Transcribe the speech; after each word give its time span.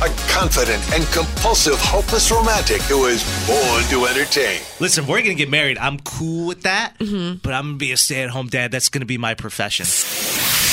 a 0.00 0.08
confident 0.30 0.82
and 0.92 1.04
compulsive, 1.06 1.74
hopeless 1.78 2.30
romantic 2.30 2.80
who 2.82 3.06
is 3.06 3.24
born 3.46 3.82
to 3.90 4.06
entertain. 4.06 4.60
Listen, 4.78 5.06
we're 5.06 5.22
gonna 5.22 5.34
get 5.34 5.50
married. 5.50 5.76
I'm 5.78 5.98
cool 6.00 6.46
with 6.46 6.62
that, 6.62 6.94
mm-hmm. 6.98 7.38
but 7.42 7.52
I'm 7.52 7.64
gonna 7.64 7.78
be 7.78 7.90
a 7.92 7.96
stay-at-home 7.96 8.48
dad. 8.48 8.70
That's 8.70 8.88
gonna 8.88 9.06
be 9.06 9.18
my 9.18 9.34
profession. 9.34 9.86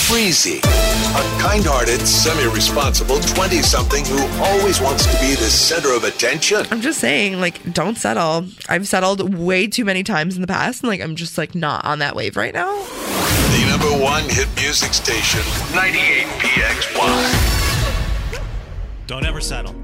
Breezy, 0.07 0.59
a 0.59 1.23
kind-hearted, 1.41 2.01
semi-responsible 2.01 3.15
20-something 3.15 4.05
who 4.05 4.19
always 4.43 4.79
wants 4.79 5.05
to 5.07 5.19
be 5.19 5.33
the 5.33 5.49
center 5.49 5.95
of 5.95 6.03
attention. 6.03 6.67
I'm 6.69 6.81
just 6.81 6.99
saying, 6.99 7.41
like, 7.41 7.73
don't 7.73 7.97
settle. 7.97 8.45
I've 8.69 8.87
settled 8.87 9.33
way 9.33 9.65
too 9.65 9.85
many 9.85 10.03
times 10.03 10.35
in 10.35 10.41
the 10.41 10.47
past, 10.47 10.83
and 10.83 10.89
like, 10.89 11.01
I'm 11.01 11.15
just 11.15 11.39
like 11.39 11.55
not 11.55 11.83
on 11.85 11.97
that 11.99 12.15
wave 12.15 12.37
right 12.37 12.53
now. 12.53 12.71
The 12.75 13.65
number 13.69 14.03
one 14.03 14.23
hit 14.29 14.47
music 14.55 14.93
station, 14.93 15.41
98 15.73 16.27
PXY. 16.37 17.54
Don't 19.07 19.25
ever 19.25 19.39
settle. 19.41 19.75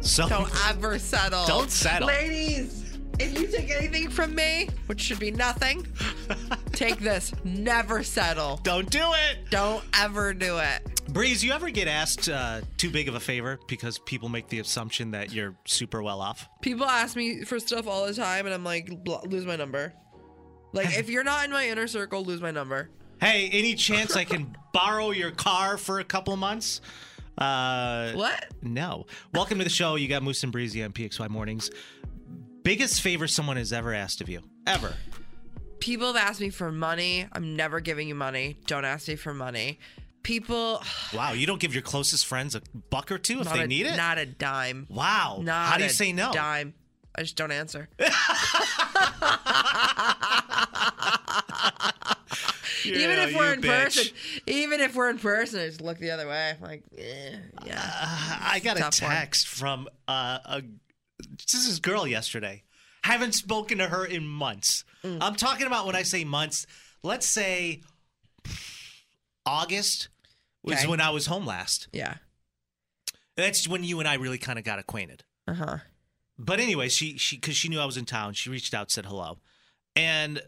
So 0.00 0.28
Don't 0.28 0.50
ever 0.68 0.98
settle. 0.98 1.44
Don't 1.46 1.70
settle. 1.70 2.08
ladies. 2.08 2.84
If 3.18 3.36
you 3.36 3.48
take 3.48 3.70
anything 3.70 4.08
from 4.08 4.32
me, 4.36 4.68
which 4.86 5.00
should 5.00 5.18
be 5.18 5.32
nothing, 5.32 5.84
take 6.72 7.00
this. 7.00 7.32
Never 7.42 8.04
settle. 8.04 8.60
don't 8.62 8.88
do 8.88 9.10
it. 9.30 9.50
Don't 9.50 9.82
ever 9.98 10.32
do 10.32 10.58
it. 10.58 10.82
Breeze, 11.08 11.42
you 11.42 11.50
ever 11.52 11.70
get 11.70 11.88
asked 11.88 12.28
uh, 12.28 12.60
too 12.76 12.90
big 12.90 13.08
of 13.08 13.16
a 13.16 13.20
favor 13.20 13.58
because 13.66 13.98
people 13.98 14.28
make 14.28 14.46
the 14.48 14.60
assumption 14.60 15.10
that 15.10 15.32
you're 15.32 15.56
super 15.64 16.00
well 16.00 16.20
off? 16.20 16.48
People 16.62 16.86
ask 16.86 17.16
me 17.16 17.42
for 17.42 17.58
stuff 17.58 17.88
all 17.88 18.06
the 18.06 18.14
time, 18.14 18.46
and 18.46 18.54
I'm 18.54 18.62
like, 18.62 18.88
lose 19.26 19.44
my 19.46 19.56
number. 19.56 19.92
Like, 20.72 20.86
if 20.98 21.10
you're 21.10 21.24
not 21.24 21.44
in 21.44 21.50
my 21.50 21.68
inner 21.68 21.88
circle, 21.88 22.22
lose 22.24 22.40
my 22.40 22.52
number. 22.52 22.90
Hey, 23.20 23.48
any 23.52 23.74
chance 23.74 24.14
I 24.14 24.22
can 24.22 24.54
borrow 24.72 25.10
your 25.10 25.32
car 25.32 25.76
for 25.76 25.98
a 25.98 26.04
couple 26.04 26.36
months? 26.36 26.80
Uh, 27.38 28.12
What? 28.12 28.46
No. 28.62 29.06
Welcome 29.32 29.58
to 29.58 29.64
the 29.64 29.70
show. 29.70 29.94
You 29.94 30.08
got 30.08 30.22
Moose 30.22 30.42
and 30.42 30.50
Breezy 30.52 30.82
on 30.82 30.92
PXY 30.92 31.28
Mornings. 31.28 31.70
Biggest 32.62 33.00
favor 33.00 33.26
someone 33.28 33.56
has 33.56 33.72
ever 33.72 33.94
asked 33.94 34.20
of 34.20 34.28
you, 34.28 34.42
ever. 34.66 34.94
People 35.80 36.08
have 36.12 36.16
asked 36.16 36.40
me 36.40 36.50
for 36.50 36.72
money. 36.72 37.26
I'm 37.32 37.54
never 37.56 37.80
giving 37.80 38.08
you 38.08 38.14
money. 38.14 38.56
Don't 38.66 38.84
ask 38.84 39.06
me 39.08 39.16
for 39.16 39.32
money. 39.32 39.78
People, 40.24 40.82
Wow, 41.14 41.32
you 41.32 41.46
don't 41.46 41.60
give 41.60 41.72
your 41.72 41.82
closest 41.82 42.26
friends 42.26 42.54
a 42.56 42.62
buck 42.90 43.12
or 43.12 43.18
two 43.18 43.40
if 43.40 43.52
they 43.52 43.62
a, 43.62 43.66
need 43.66 43.86
it. 43.86 43.96
Not 43.96 44.18
a 44.18 44.26
dime. 44.26 44.86
wow. 44.90 45.38
Not 45.40 45.68
How 45.68 45.76
do 45.78 45.84
you 45.84 45.90
say 45.90 46.12
no? 46.12 46.32
Dime. 46.32 46.74
I 47.14 47.22
just 47.22 47.36
don't 47.36 47.52
answer. 47.52 47.88
even 52.94 53.18
if 53.18 53.34
we're 53.36 53.52
in 53.54 53.60
bitch. 53.60 53.84
person, 53.84 54.14
even 54.46 54.80
if 54.80 54.94
we're 54.94 55.10
in 55.10 55.18
person, 55.18 55.60
I 55.60 55.66
just 55.66 55.80
look 55.80 55.98
the 55.98 56.10
other 56.10 56.26
way. 56.28 56.54
I'm 56.56 56.60
like, 56.62 56.82
eh, 56.96 57.36
yeah. 57.66 58.38
I 58.42 58.60
got 58.62 58.76
a 58.76 58.80
Tough 58.80 59.02
one. 59.02 59.10
text 59.10 59.46
from 59.48 59.88
uh, 60.06 60.38
a 60.44 60.62
this 61.52 61.66
is 61.66 61.80
girl 61.80 62.06
yesterday. 62.06 62.62
Haven't 63.04 63.32
spoken 63.32 63.78
to 63.78 63.88
her 63.88 64.04
in 64.04 64.26
months. 64.26 64.84
Mm. 65.04 65.18
I'm 65.20 65.34
talking 65.34 65.66
about 65.66 65.86
when 65.86 65.96
I 65.96 66.02
say 66.02 66.24
months. 66.24 66.66
Let's 67.02 67.26
say 67.26 67.80
August 69.46 70.08
was 70.62 70.78
Okay. 70.80 70.86
when 70.86 71.00
I 71.00 71.10
was 71.10 71.26
home 71.26 71.46
last. 71.46 71.88
Yeah. 71.92 72.14
That's 73.36 73.68
when 73.68 73.84
you 73.84 74.00
and 74.00 74.08
I 74.08 74.14
really 74.14 74.38
kind 74.38 74.58
of 74.58 74.64
got 74.64 74.78
acquainted. 74.78 75.24
Uh 75.46 75.54
huh. 75.54 75.76
But 76.38 76.60
anyway, 76.60 76.88
she 76.88 77.16
she 77.18 77.36
because 77.36 77.56
she 77.56 77.68
knew 77.68 77.80
I 77.80 77.84
was 77.84 77.96
in 77.96 78.04
town, 78.04 78.34
she 78.34 78.50
reached 78.50 78.74
out, 78.74 78.90
said 78.90 79.06
hello, 79.06 79.38
and 79.96 80.40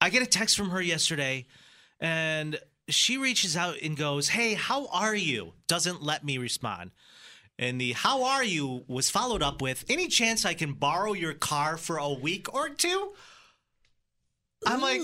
I 0.00 0.10
get 0.10 0.22
a 0.22 0.26
text 0.26 0.56
from 0.56 0.70
her 0.70 0.80
yesterday, 0.80 1.46
and 2.02 2.58
she 2.88 3.16
reaches 3.16 3.56
out 3.56 3.76
and 3.80 3.96
goes, 3.96 4.28
"Hey, 4.28 4.54
how 4.54 4.88
are 4.88 5.14
you?" 5.14 5.54
Doesn't 5.68 6.02
let 6.02 6.24
me 6.24 6.36
respond, 6.36 6.90
and 7.58 7.80
the 7.80 7.92
"How 7.92 8.24
are 8.24 8.44
you?" 8.44 8.84
was 8.88 9.08
followed 9.08 9.42
up 9.42 9.62
with, 9.62 9.84
"Any 9.88 10.08
chance 10.08 10.44
I 10.44 10.52
can 10.52 10.74
borrow 10.74 11.14
your 11.14 11.32
car 11.32 11.78
for 11.78 11.96
a 11.96 12.10
week 12.12 12.52
or 12.52 12.68
two? 12.68 13.14
I'm 14.66 14.80
like, 14.80 15.00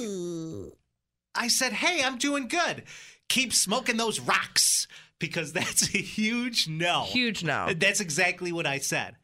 I 1.34 1.48
said, 1.48 1.72
"Hey, 1.72 2.02
I'm 2.02 2.18
doing 2.18 2.48
good. 2.48 2.82
Keep 3.28 3.54
smoking 3.54 3.96
those 3.96 4.20
rocks." 4.20 4.86
Because 5.20 5.52
that's 5.54 5.94
a 5.94 5.98
huge 5.98 6.68
no. 6.68 7.04
Huge 7.04 7.42
no. 7.42 7.72
That's 7.74 8.00
exactly 8.00 8.52
what 8.52 8.66
I 8.66 8.78
said. 8.78 9.16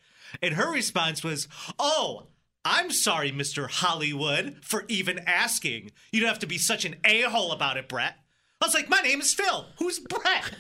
And 0.43 0.55
her 0.55 0.71
response 0.71 1.23
was, 1.23 1.47
Oh, 1.79 2.27
I'm 2.65 2.91
sorry, 2.91 3.31
Mr. 3.31 3.69
Hollywood, 3.71 4.59
for 4.63 4.85
even 4.89 5.19
asking. 5.27 5.91
You 6.13 6.21
don't 6.21 6.29
have 6.31 6.39
to 6.41 6.47
be 6.47 6.59
such 6.59 6.85
an 6.85 6.97
a 7.05 7.23
hole 7.23 7.53
about 7.53 7.77
it, 7.77 7.89
Brett. 7.89 8.15
I 8.61 8.67
was 8.67 8.75
like, 8.75 8.89
My 8.89 9.01
name 9.03 9.21
is 9.21 9.35
Phil. 9.35 9.67
Who's 9.79 9.99
Brett? 9.99 10.51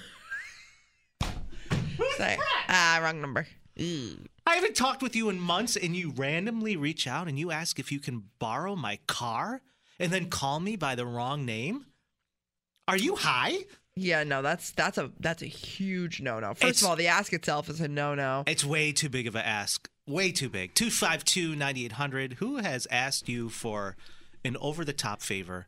Who's 1.97 2.17
Say, 2.17 2.37
Brett? 2.37 2.65
ah, 2.69 3.01
wrong 3.03 3.21
number. 3.21 3.47
I 3.79 4.55
haven't 4.55 4.77
talked 4.77 5.03
with 5.03 5.17
you 5.17 5.29
in 5.31 5.41
months, 5.41 5.77
and 5.77 5.97
you 5.97 6.13
randomly 6.17 6.77
reach 6.77 7.07
out 7.07 7.29
and 7.29 7.39
you 7.39 7.51
ask 7.51 7.79
if 7.79 7.91
you 7.91 7.99
can 8.01 8.25
borrow 8.39 8.77
my 8.77 8.99
car 9.07 9.63
and 9.99 10.13
then 10.13 10.29
call 10.29 10.61
me 10.61 10.77
by 10.77 10.95
the 10.95 11.07
wrong 11.07 11.45
name? 11.45 11.87
Are 12.87 12.97
you 12.97 13.17
high? 13.17 13.59
Yeah, 13.97 14.25
no, 14.25 14.43
that's 14.43 14.73
that's 14.73 14.99
a 14.99 15.11
that's 15.21 15.43
a 15.43 15.47
huge 15.47 16.21
no 16.21 16.41
no. 16.41 16.49
First 16.49 16.63
It's- 16.65 16.83
of 16.83 16.89
all, 16.89 16.97
the 16.97 17.07
ask 17.09 17.33
itself 17.33 17.69
is 17.71 17.81
a 17.81 17.89
no 17.89 18.15
no. 18.15 18.43
It's 18.47 18.65
way 18.65 18.93
too 18.93 19.09
big 19.09 19.27
of 19.29 19.37
a 19.37 19.45
ask. 19.47 19.89
Way 20.07 20.33
too 20.33 20.49
big. 20.49 20.75
252 20.75 21.57
9800. 21.57 22.35
Who 22.35 22.57
has 22.57 22.87
asked 22.91 23.29
you 23.29 23.49
for 23.49 23.97
an 24.45 24.57
over 24.61 24.85
the 24.85 24.93
top 24.93 25.23
favor? 25.23 25.67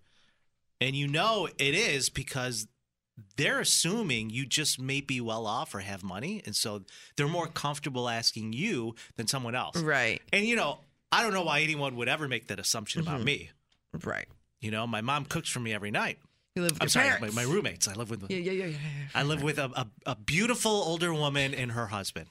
And 0.80 0.94
you 0.94 1.08
know 1.08 1.48
it 1.58 1.74
is 1.74 2.10
because 2.10 2.68
they're 3.36 3.60
assuming 3.60 4.30
you 4.30 4.44
just 4.44 4.78
may 4.78 5.00
be 5.00 5.20
well 5.20 5.46
off 5.46 5.74
or 5.74 5.80
have 5.80 6.04
money. 6.04 6.42
And 6.44 6.54
so 6.54 6.82
they're 7.16 7.28
more 7.28 7.46
comfortable 7.46 8.08
asking 8.08 8.52
you 8.52 8.94
than 9.16 9.26
someone 9.26 9.54
else. 9.54 9.76
Right, 9.78 10.20
And, 10.32 10.44
you 10.44 10.56
know, 10.56 10.80
I 11.10 11.22
don't 11.22 11.32
know 11.32 11.44
why 11.44 11.60
anyone 11.60 11.96
would 11.96 12.08
ever 12.08 12.28
make 12.28 12.48
that 12.48 12.58
assumption 12.58 13.00
about 13.00 13.16
mm-hmm. 13.16 13.24
me. 13.24 13.50
right. 14.04 14.28
You 14.60 14.70
know, 14.70 14.86
my 14.86 15.00
mom 15.00 15.24
cooks 15.24 15.48
for 15.48 15.60
me 15.60 15.72
every 15.72 15.90
night. 15.90 16.18
You 16.54 16.62
live 16.62 16.72
with 16.72 16.82
I'm 16.82 16.88
sorry, 16.88 17.20
my, 17.20 17.30
my 17.30 17.42
roommates. 17.42 17.86
I 17.86 17.92
live 17.94 18.10
with 18.10 18.30
Yeah, 18.30 18.38
yeah, 18.38 18.52
yeah, 18.52 18.66
yeah. 18.66 18.76
I 19.14 19.22
live 19.22 19.42
with 19.42 19.58
a, 19.58 19.70
a, 19.76 19.86
a 20.06 20.16
beautiful 20.16 20.70
older 20.70 21.12
woman 21.12 21.54
and 21.54 21.72
her 21.72 21.86
husband. 21.86 22.28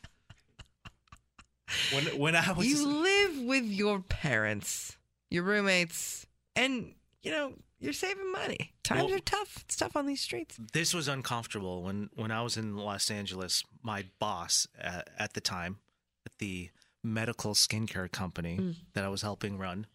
When 1.94 2.06
when 2.20 2.36
I 2.36 2.52
was 2.52 2.68
You 2.68 2.88
live 2.88 3.40
with 3.40 3.66
your 3.66 4.00
parents, 4.02 4.98
your 5.30 5.44
roommates, 5.44 6.26
and 6.56 6.94
you 7.24 7.32
know 7.32 7.54
you're 7.80 7.94
saving 7.94 8.32
money. 8.32 8.74
Times 8.84 9.06
Well- 9.06 9.16
are 9.16 9.20
tough. 9.20 9.64
It's 9.66 9.76
tough 9.76 9.96
on 9.96 10.06
these 10.06 10.22
streets. 10.22 10.58
this 10.74 10.94
was 10.94 11.08
uncomfortable 11.08 11.84
when 11.84 12.10
when 12.16 12.32
I 12.32 12.42
was 12.44 12.56
in 12.58 12.76
Los 12.78 13.10
Angeles. 13.10 13.64
My 13.82 14.06
boss 14.20 14.68
at, 14.80 15.10
at 15.18 15.34
the 15.34 15.42
time 15.42 15.80
at 16.26 16.38
the 16.38 16.70
medical 17.04 17.54
skincare 17.54 18.12
company 18.12 18.58
Mm. 18.58 18.76
that 18.94 19.04
I 19.04 19.10
was 19.10 19.22
helping 19.22 19.58
run, 19.58 19.86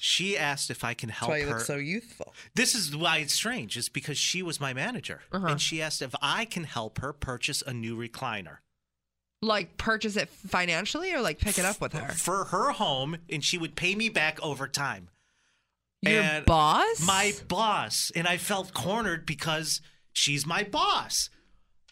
she 0.00 0.36
asked 0.38 0.70
if 0.70 0.84
I 0.84 0.94
can 0.94 1.08
That's 1.08 1.18
help 1.20 1.30
why 1.30 1.38
you 1.38 1.46
her. 1.48 1.54
look 1.58 1.66
so 1.66 1.76
youthful. 1.76 2.34
this 2.54 2.74
is 2.74 2.94
why 2.96 3.18
it's 3.18 3.34
strange. 3.34 3.76
Is 3.76 3.88
because 3.88 4.18
she 4.18 4.42
was 4.42 4.60
my 4.60 4.72
manager, 4.72 5.22
Uh-huh. 5.32 5.46
and 5.46 5.60
she 5.60 5.80
asked 5.82 6.02
if 6.02 6.14
I 6.22 6.44
can 6.44 6.64
help 6.64 6.98
her 6.98 7.12
purchase 7.12 7.62
a 7.66 7.72
new 7.72 7.96
recliner. 7.96 8.58
Like 9.40 9.76
purchase 9.76 10.16
it 10.16 10.28
financially 10.28 11.12
or 11.14 11.20
like 11.20 11.38
pick 11.38 11.58
it 11.58 11.64
up 11.64 11.80
with 11.80 11.92
her. 11.92 12.12
for 12.12 12.46
her 12.46 12.70
home 12.72 13.18
and 13.30 13.44
she 13.44 13.56
would 13.58 13.76
pay 13.76 13.94
me 13.94 14.08
back 14.08 14.40
over 14.42 14.66
time. 14.66 15.08
Your 16.02 16.20
and 16.22 16.44
boss? 16.44 17.04
My 17.06 17.32
boss. 17.46 18.10
And 18.16 18.26
I 18.26 18.36
felt 18.36 18.74
cornered 18.74 19.26
because 19.26 19.80
she's 20.12 20.44
my 20.46 20.62
boss. 20.64 21.30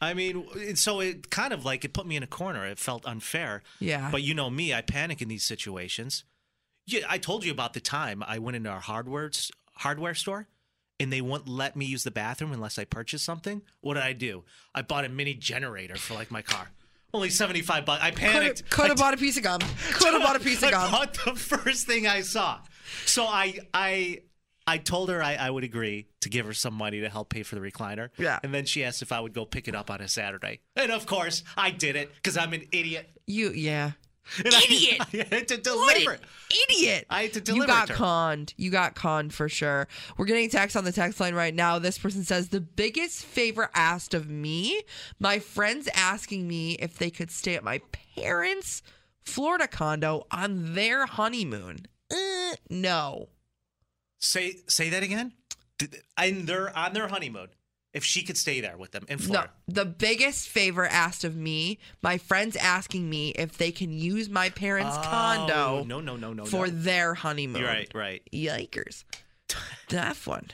I 0.01 0.13
mean, 0.15 0.47
it- 0.57 0.79
so 0.79 1.01
it 1.01 1.31
kind 1.31 1.53
of 1.53 1.65
like 1.65 1.85
it 1.85 1.93
put 1.93 2.07
me 2.07 2.17
in 2.17 2.23
a 2.23 2.27
corner. 2.29 2.67
It 2.67 2.79
felt 2.79 3.07
unfair. 3.07 3.63
Yeah. 3.81 4.11
But 4.11 4.23
you 4.23 4.35
know 4.35 4.51
me, 4.51 4.75
I 4.75 4.81
panic 4.83 5.23
in 5.23 5.29
these 5.29 5.45
situations. 5.45 6.25
Yeah, 6.87 7.01
I 7.09 7.19
told 7.19 7.45
you 7.45 7.51
about 7.53 7.73
the 7.75 7.81
time 7.81 8.23
I 8.27 8.39
went 8.39 8.57
into 8.57 8.71
our 8.71 8.81
hardware 8.81 9.31
hardware 9.75 10.15
store 10.15 10.47
and 10.99 11.13
they 11.13 11.21
wouldn't 11.21 11.49
let 11.49 11.77
me 11.77 11.85
use 11.85 12.05
the 12.05 12.11
bathroom 12.11 12.53
unless 12.53 12.79
I 12.79 12.85
purchased 12.85 13.25
something. 13.25 13.63
What 13.81 13.95
did 13.95 14.03
I 14.05 14.13
do? 14.15 14.45
I 14.75 14.83
bought 14.83 15.05
a 15.05 15.09
mini 15.09 15.35
generator 15.35 15.97
for 15.97 16.15
like 16.15 16.31
my 16.31 16.43
car. 16.43 16.71
Only 17.15 17.31
75 17.31 17.85
bucks. 17.85 18.03
I 18.03 18.11
panicked. 18.11 18.69
Could 18.71 18.89
have 18.89 18.99
I 18.99 19.03
bought 19.03 19.15
a 19.15 19.17
piece 19.17 19.37
of 19.37 19.43
gum. 19.43 19.61
Could 19.93 20.13
have 20.13 20.23
bought 20.23 20.37
a 20.37 20.41
piece 20.41 20.59
of 20.63 20.69
I 20.69 20.71
gum. 20.73 20.91
bought 20.91 21.15
the 21.25 21.35
first 21.35 21.87
thing 21.87 22.07
I 22.07 22.21
saw. 22.21 22.59
So 23.07 23.25
I 23.27 23.59
I 23.73 24.23
I 24.67 24.79
told 24.79 25.09
her 25.11 25.23
I, 25.23 25.35
I 25.35 25.49
would 25.49 25.65
agree 25.65 26.09
to 26.23 26.29
give 26.29 26.45
her 26.47 26.53
some 26.53 26.75
money 26.75 27.01
to 27.01 27.09
help 27.09 27.29
pay 27.29 27.43
for 27.45 27.55
the 27.55 27.61
recliner. 27.61 28.09
Yeah. 28.19 28.41
And 28.43 28.53
then 28.53 28.65
she 28.65 28.83
asked 28.85 29.01
if 29.01 29.13
I 29.13 29.21
would 29.21 29.33
go 29.33 29.45
pick 29.45 29.69
it 29.69 29.75
up 29.77 29.91
on 29.91 30.01
a 30.01 30.09
Saturday. 30.09 30.61
And 30.75 30.91
of 30.91 31.07
course, 31.07 31.45
I 31.57 31.71
did 31.71 31.95
it 31.95 32.13
because 32.15 32.37
I'm 32.37 32.53
an 32.53 32.65
idiot. 32.73 33.09
You, 33.27 33.51
yeah. 33.51 33.93
And 34.45 34.55
I- 34.55 34.63
Idiot. 34.65 35.01
I, 35.33 35.35
had 35.37 35.49
to 35.49 35.57
deliver. 35.57 36.13
an 36.13 36.19
idiot. 36.69 37.07
I 37.11 37.23
had 37.23 37.33
to 37.35 37.41
deliver. 37.41 37.63
You 37.65 37.67
got 37.67 37.89
conned. 37.89 38.55
You 38.57 38.71
got 38.71 38.95
conned 38.95 39.33
for 39.35 39.49
sure. 39.49 39.89
We're 40.17 40.27
getting 40.27 40.51
text 40.51 40.77
on 40.77 40.85
the 40.85 40.93
text 40.93 41.21
line 41.21 41.35
right 41.35 41.55
now. 41.55 41.79
This 41.79 41.99
person 41.99 42.25
says 42.25 42.49
the 42.49 42.61
biggest 42.61 43.25
favor 43.25 43.71
asked 43.75 44.15
of 44.15 44.29
me, 44.29 44.83
my 45.19 45.39
friends 45.39 45.89
asking 45.95 46.47
me 46.49 46.73
if 46.75 46.99
they 46.99 47.11
could 47.11 47.31
stay 47.31 47.55
at 47.55 47.65
my 47.65 47.81
parents' 48.17 48.83
Florida 49.25 49.67
condo 49.69 50.27
on 50.31 50.75
their 50.75 51.07
honeymoon. 51.07 51.87
Uh, 52.13 52.55
no. 52.71 53.29
Say 54.19 54.57
say 54.69 54.89
that 54.91 55.03
again. 55.03 55.33
Did- 55.79 56.03
And 56.17 56.47
they're 56.47 56.77
on 56.77 56.93
their 56.95 57.09
honeymoon. 57.09 57.49
If 57.97 58.05
she 58.05 58.23
could 58.23 58.37
stay 58.37 58.61
there 58.61 58.77
with 58.77 58.91
them 58.93 59.07
in 59.09 59.17
Florida. 59.19 59.51
No, 59.67 59.75
the 59.75 59.85
biggest 59.87 60.49
favor 60.49 60.85
asked 60.87 61.25
of 61.25 61.35
me, 61.35 61.79
my 62.03 62.19
friends 62.19 62.55
asking 62.55 63.09
me 63.09 63.31
if 63.31 63.57
they 63.57 63.73
can 63.73 63.91
use 63.91 64.29
my 64.29 64.51
parents' 64.51 64.97
Oh, 64.99 65.03
condo 65.03 65.85
No, 65.85 66.01
no, 66.01 66.15
no, 66.17 66.35
no. 66.35 66.45
for 66.45 66.67
no. 66.67 66.73
their 66.75 67.15
honeymoon. 67.15 67.63
Right, 67.65 67.91
right. 67.95 68.23
Yikers. 68.33 69.05
Tough 69.89 70.27
one. 70.27 70.49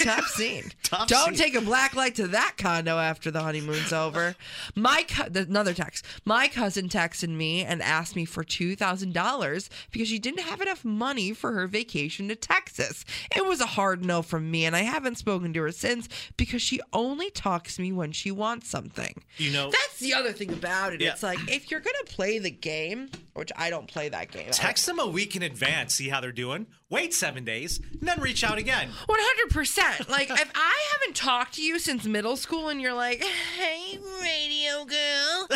Tough 0.00 0.26
scene. 0.34 0.72
Tough 0.82 1.08
Don't 1.08 1.36
scene. 1.36 1.44
take 1.52 1.54
a 1.54 1.60
black 1.60 1.94
light 1.94 2.14
to 2.14 2.26
that 2.28 2.54
condo 2.56 2.96
after 2.96 3.30
the 3.30 3.42
honeymoon's 3.42 3.92
over. 3.92 4.34
My 4.74 5.04
co- 5.06 5.26
another 5.34 5.74
text. 5.74 6.06
My 6.24 6.48
cousin 6.48 6.88
texted 6.88 7.28
me 7.28 7.62
and 7.64 7.82
asked 7.82 8.16
me 8.16 8.24
for 8.24 8.42
two 8.42 8.74
thousand 8.76 9.12
dollars 9.12 9.68
because 9.90 10.08
she 10.08 10.18
didn't 10.18 10.40
have 10.40 10.62
enough 10.62 10.86
money 10.86 11.34
for 11.34 11.52
her 11.52 11.66
vacation 11.66 12.28
to 12.28 12.34
Texas. 12.34 13.04
It 13.36 13.44
was 13.44 13.60
a 13.60 13.66
hard 13.66 14.02
no 14.06 14.22
from 14.22 14.50
me, 14.50 14.64
and 14.64 14.74
I 14.74 14.80
haven't 14.82 15.18
spoken 15.18 15.52
to 15.52 15.62
her 15.62 15.72
since 15.72 16.08
because 16.38 16.62
she 16.62 16.80
only 16.94 17.30
talks 17.30 17.76
to 17.76 17.82
me 17.82 17.92
when 17.92 18.12
she 18.12 18.30
wants 18.30 18.70
something. 18.70 19.22
You 19.36 19.50
know, 19.52 19.70
That's 19.70 19.98
the 19.98 20.14
other 20.14 20.32
thing 20.32 20.50
about 20.50 20.94
it. 20.94 21.02
Yeah. 21.02 21.12
It's 21.12 21.22
like 21.22 21.38
if 21.46 21.70
you're 21.70 21.80
gonna 21.80 21.96
play 22.06 22.38
the 22.38 22.50
game, 22.50 23.10
which 23.38 23.52
I 23.56 23.70
don't 23.70 23.86
play 23.86 24.08
that 24.08 24.30
game. 24.32 24.50
Text 24.50 24.84
them 24.86 24.98
a 24.98 25.06
week 25.06 25.36
in 25.36 25.42
advance, 25.42 25.94
see 25.94 26.08
how 26.08 26.20
they're 26.20 26.32
doing. 26.32 26.66
Wait 26.90 27.14
seven 27.14 27.44
days, 27.44 27.80
and 28.00 28.08
then 28.08 28.20
reach 28.20 28.42
out 28.42 28.58
again. 28.58 28.88
One 29.06 29.18
hundred 29.20 29.54
percent. 29.54 30.08
Like 30.08 30.28
if 30.30 30.50
I 30.54 30.82
haven't 30.92 31.14
talked 31.16 31.54
to 31.54 31.62
you 31.62 31.78
since 31.78 32.04
middle 32.04 32.36
school, 32.36 32.68
and 32.68 32.80
you're 32.80 32.94
like, 32.94 33.22
"Hey, 33.22 33.98
radio 34.20 34.84
girl, 34.84 35.46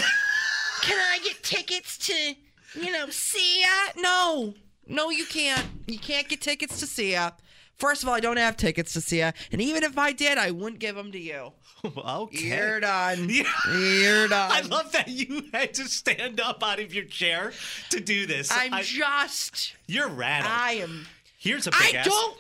can 0.82 0.99
I 0.99 1.19
get 1.25 1.43
tickets 1.43 1.99
to, 1.99 2.34
you 2.81 2.93
know, 2.93 3.08
see 3.11 3.62
ya?" 3.62 3.93
No, 3.96 4.55
no, 4.87 5.11
you 5.11 5.25
can't. 5.25 5.67
You 5.87 5.99
can't 5.99 6.29
get 6.29 6.40
tickets 6.40 6.79
to 6.81 6.87
see 6.87 7.12
ya. 7.12 7.31
First 7.82 8.05
of 8.05 8.08
all, 8.08 8.14
I 8.14 8.20
don't 8.20 8.37
have 8.37 8.56
tickets 8.56 8.93
to 8.93 9.00
see 9.00 9.19
ya, 9.19 9.32
and 9.50 9.61
even 9.61 9.82
if 9.82 9.99
I 9.99 10.12
did, 10.12 10.38
I 10.38 10.52
wouldn't 10.52 10.79
give 10.79 10.94
them 10.94 11.11
to 11.11 11.19
you. 11.19 11.50
okay. 11.84 12.38
You're 12.38 12.79
done. 12.79 13.29
Yeah. 13.29 13.43
You're 13.75 14.29
done. 14.29 14.52
I 14.52 14.61
love 14.61 14.93
that 14.93 15.08
you 15.08 15.46
had 15.52 15.75
to 15.75 15.87
stand 15.88 16.38
up 16.38 16.62
out 16.62 16.79
of 16.79 16.94
your 16.94 17.06
chair 17.06 17.52
to 17.90 17.99
do 17.99 18.25
this. 18.25 18.52
I'm 18.52 18.73
I- 18.73 18.82
just. 18.82 19.75
you're 19.88 20.08
rattled. 20.08 20.52
I 20.55 20.75
am. 20.75 21.08
Here's 21.37 21.67
a 21.67 21.73
big 21.73 21.96
I 21.96 21.99
ass. 21.99 22.05
don't. 22.06 22.37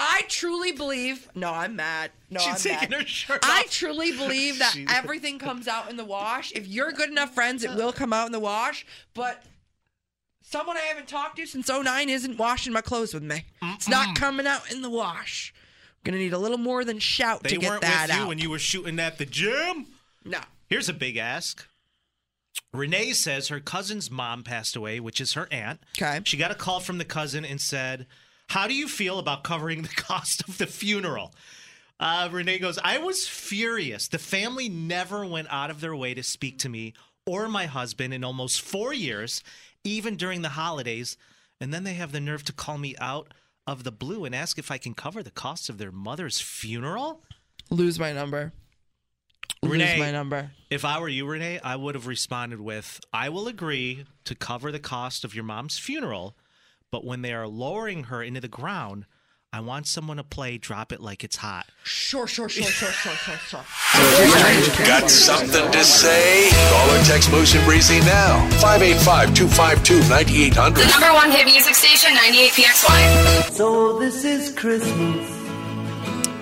I 0.00 0.22
truly 0.28 0.70
believe. 0.70 1.28
No, 1.34 1.50
I'm 1.52 1.74
mad. 1.74 2.12
No, 2.30 2.38
She's 2.38 2.64
I'm 2.64 2.78
taking 2.78 2.90
mad. 2.90 3.00
her 3.00 3.06
shirt 3.08 3.44
off. 3.44 3.50
I 3.52 3.64
truly 3.64 4.12
believe 4.16 4.60
that 4.60 4.76
everything 4.88 5.40
comes 5.40 5.66
out 5.66 5.90
in 5.90 5.96
the 5.96 6.04
wash. 6.04 6.52
If 6.52 6.68
you're 6.68 6.92
good 6.92 7.10
enough 7.10 7.34
friends, 7.34 7.64
it 7.64 7.70
uh. 7.70 7.74
will 7.74 7.92
come 7.92 8.12
out 8.12 8.26
in 8.26 8.32
the 8.32 8.38
wash. 8.38 8.86
But 9.14 9.42
someone 10.48 10.76
I 10.76 10.80
haven't 10.80 11.08
talked 11.08 11.36
to 11.36 11.46
since 11.46 11.68
09 11.68 12.08
isn't 12.08 12.38
washing 12.38 12.72
my 12.72 12.80
clothes 12.80 13.12
with 13.14 13.22
me. 13.22 13.44
It's 13.62 13.88
not 13.88 14.16
coming 14.16 14.46
out 14.46 14.70
in 14.72 14.82
the 14.82 14.90
wash. 14.90 15.52
Gonna 16.04 16.18
need 16.18 16.32
a 16.32 16.38
little 16.38 16.58
more 16.58 16.84
than 16.84 16.98
shout 16.98 17.42
They 17.42 17.50
to 17.50 17.56
get 17.58 17.68
weren't 17.68 17.82
that 17.82 18.08
with 18.08 18.16
you 18.16 18.22
out. 18.22 18.28
when 18.28 18.38
you 18.38 18.50
were 18.50 18.58
shooting 18.58 18.98
at 18.98 19.18
the 19.18 19.26
gym. 19.26 19.86
no. 20.24 20.40
Here's 20.68 20.88
a 20.88 20.94
big 20.94 21.16
ask. 21.16 21.66
Renee 22.74 23.12
says 23.14 23.48
her 23.48 23.60
cousin's 23.60 24.10
mom 24.10 24.42
passed 24.42 24.76
away, 24.76 25.00
which 25.00 25.20
is 25.20 25.32
her 25.32 25.48
aunt. 25.50 25.80
Okay. 26.00 26.20
She 26.24 26.36
got 26.36 26.50
a 26.50 26.54
call 26.54 26.80
from 26.80 26.98
the 26.98 27.04
cousin 27.06 27.44
and 27.44 27.58
said, 27.60 28.06
How 28.48 28.66
do 28.66 28.74
you 28.74 28.86
feel 28.88 29.18
about 29.18 29.44
covering 29.44 29.82
the 29.82 29.88
cost 29.96 30.46
of 30.48 30.58
the 30.58 30.66
funeral? 30.66 31.32
Uh, 31.98 32.28
Renee 32.30 32.58
goes, 32.58 32.78
I 32.84 32.98
was 32.98 33.26
furious. 33.26 34.08
The 34.08 34.18
family 34.18 34.68
never 34.68 35.24
went 35.26 35.48
out 35.50 35.70
of 35.70 35.80
their 35.80 35.96
way 35.96 36.14
to 36.14 36.22
speak 36.22 36.58
to 36.60 36.68
me 36.68 36.92
or 37.26 37.48
my 37.48 37.66
husband 37.66 38.12
in 38.14 38.22
almost 38.22 38.60
four 38.60 38.92
years, 38.94 39.42
even 39.88 40.16
during 40.16 40.42
the 40.42 40.50
holidays. 40.50 41.16
And 41.60 41.72
then 41.74 41.84
they 41.84 41.94
have 41.94 42.12
the 42.12 42.20
nerve 42.20 42.44
to 42.44 42.52
call 42.52 42.78
me 42.78 42.94
out 43.00 43.34
of 43.66 43.84
the 43.84 43.92
blue 43.92 44.24
and 44.24 44.34
ask 44.34 44.58
if 44.58 44.70
I 44.70 44.78
can 44.78 44.94
cover 44.94 45.22
the 45.22 45.30
cost 45.30 45.68
of 45.68 45.78
their 45.78 45.92
mother's 45.92 46.40
funeral. 46.40 47.22
Lose 47.70 47.98
my 47.98 48.12
number. 48.12 48.52
Renee, 49.62 49.90
Lose 49.90 49.98
my 49.98 50.12
number. 50.12 50.52
If 50.70 50.84
I 50.84 51.00
were 51.00 51.08
you, 51.08 51.26
Renee, 51.26 51.58
I 51.64 51.76
would 51.76 51.94
have 51.94 52.06
responded 52.06 52.60
with, 52.60 53.00
I 53.12 53.28
will 53.28 53.48
agree 53.48 54.04
to 54.24 54.34
cover 54.34 54.70
the 54.70 54.78
cost 54.78 55.24
of 55.24 55.34
your 55.34 55.44
mom's 55.44 55.78
funeral, 55.78 56.36
but 56.92 57.04
when 57.04 57.22
they 57.22 57.32
are 57.32 57.48
lowering 57.48 58.04
her 58.04 58.22
into 58.22 58.40
the 58.40 58.48
ground, 58.48 59.04
I 59.50 59.60
want 59.60 59.86
someone 59.86 60.18
to 60.18 60.24
play 60.24 60.58
Drop 60.58 60.92
It 60.92 61.00
Like 61.00 61.24
It's 61.24 61.36
Hot. 61.36 61.64
Sure, 61.82 62.26
sure, 62.26 62.50
sure, 62.50 62.64
sure, 62.64 62.90
sure, 62.90 63.12
sure, 63.14 63.36
sure. 63.36 63.64
Got 64.86 65.10
something 65.10 65.72
to 65.72 65.84
say? 65.84 66.50
Call 66.70 66.90
or 66.90 67.02
text 67.04 67.30
Moose 67.30 67.54
and 67.54 67.64
Breezy 67.64 68.00
now. 68.00 68.46
585 68.60 69.32
252 69.34 70.06
9800. 70.10 70.84
The 70.84 70.90
number 70.90 71.14
one 71.14 71.30
hit 71.30 71.46
music 71.46 71.74
station, 71.74 72.10
98PXY. 72.14 73.50
So 73.50 73.98
this 73.98 74.22
is 74.22 74.54
Christmas. 74.54 75.34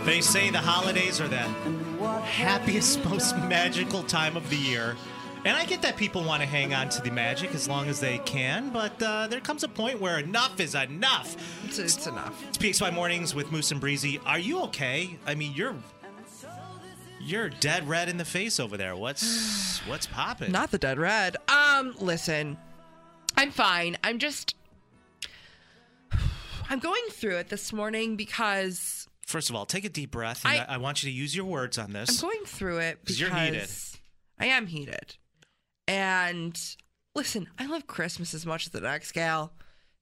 They 0.04 0.20
say 0.20 0.50
the 0.50 0.58
holidays 0.58 1.20
are 1.20 1.28
the 1.28 1.46
happiest, 2.24 3.04
most 3.04 3.36
magical 3.38 4.02
time 4.02 4.36
of 4.36 4.50
the 4.50 4.56
year. 4.56 4.96
And 5.46 5.56
I 5.56 5.64
get 5.64 5.80
that 5.82 5.96
people 5.96 6.24
want 6.24 6.42
to 6.42 6.48
hang 6.48 6.74
on 6.74 6.88
to 6.88 7.00
the 7.00 7.10
magic 7.12 7.54
as 7.54 7.68
long 7.68 7.88
as 7.88 8.00
they 8.00 8.18
can, 8.18 8.70
but 8.70 9.00
uh, 9.00 9.28
there 9.28 9.38
comes 9.38 9.62
a 9.62 9.68
point 9.68 10.00
where 10.00 10.18
enough 10.18 10.58
is 10.58 10.74
enough. 10.74 11.36
It's, 11.64 11.78
it's 11.78 12.08
enough. 12.08 12.42
It's 12.48 12.58
PXY 12.58 12.92
Mornings 12.92 13.32
with 13.32 13.52
Moose 13.52 13.70
and 13.70 13.80
Breezy. 13.80 14.18
Are 14.26 14.40
you 14.40 14.60
okay? 14.62 15.16
I 15.24 15.36
mean, 15.36 15.52
you're 15.54 15.76
you're 17.20 17.48
dead 17.48 17.88
red 17.88 18.08
in 18.08 18.16
the 18.16 18.24
face 18.24 18.58
over 18.58 18.76
there. 18.76 18.96
What's 18.96 19.78
what's 19.86 20.08
popping? 20.08 20.50
Not 20.50 20.72
the 20.72 20.78
dead 20.78 20.98
red. 20.98 21.36
Um, 21.46 21.94
listen, 22.00 22.56
I'm 23.36 23.52
fine. 23.52 23.96
I'm 24.02 24.18
just, 24.18 24.56
I'm 26.68 26.80
going 26.80 27.04
through 27.12 27.36
it 27.36 27.50
this 27.50 27.72
morning 27.72 28.16
because 28.16 29.06
First 29.24 29.48
of 29.48 29.54
all, 29.54 29.64
take 29.64 29.84
a 29.84 29.88
deep 29.88 30.10
breath, 30.10 30.44
and 30.44 30.58
I- 30.58 30.64
I, 30.64 30.74
I 30.74 30.76
want 30.78 31.04
you 31.04 31.08
to 31.08 31.14
use 31.14 31.36
your 31.36 31.44
words 31.44 31.78
on 31.78 31.92
this. 31.92 32.20
I'm 32.20 32.28
going 32.28 32.44
through 32.46 32.78
it 32.78 32.98
because 33.00 33.20
you're 33.20 33.32
heated. 33.32 33.68
I 34.40 34.46
am 34.46 34.66
heated. 34.66 35.14
And 35.88 36.58
listen, 37.14 37.48
I 37.58 37.66
love 37.66 37.86
Christmas 37.86 38.34
as 38.34 38.46
much 38.46 38.66
as 38.66 38.72
the 38.72 38.80
next 38.80 39.12
gal. 39.12 39.52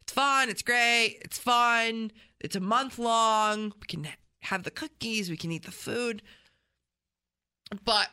It's 0.02 0.12
fun. 0.12 0.48
It's 0.48 0.62
great. 0.62 1.18
It's 1.22 1.38
fun. 1.38 2.12
It's 2.40 2.56
a 2.56 2.60
month 2.60 2.98
long. 2.98 3.72
We 3.80 3.86
can 3.86 4.08
have 4.42 4.62
the 4.62 4.70
cookies. 4.70 5.30
We 5.30 5.36
can 5.36 5.50
eat 5.50 5.64
the 5.64 5.72
food. 5.72 6.22
But 7.84 8.08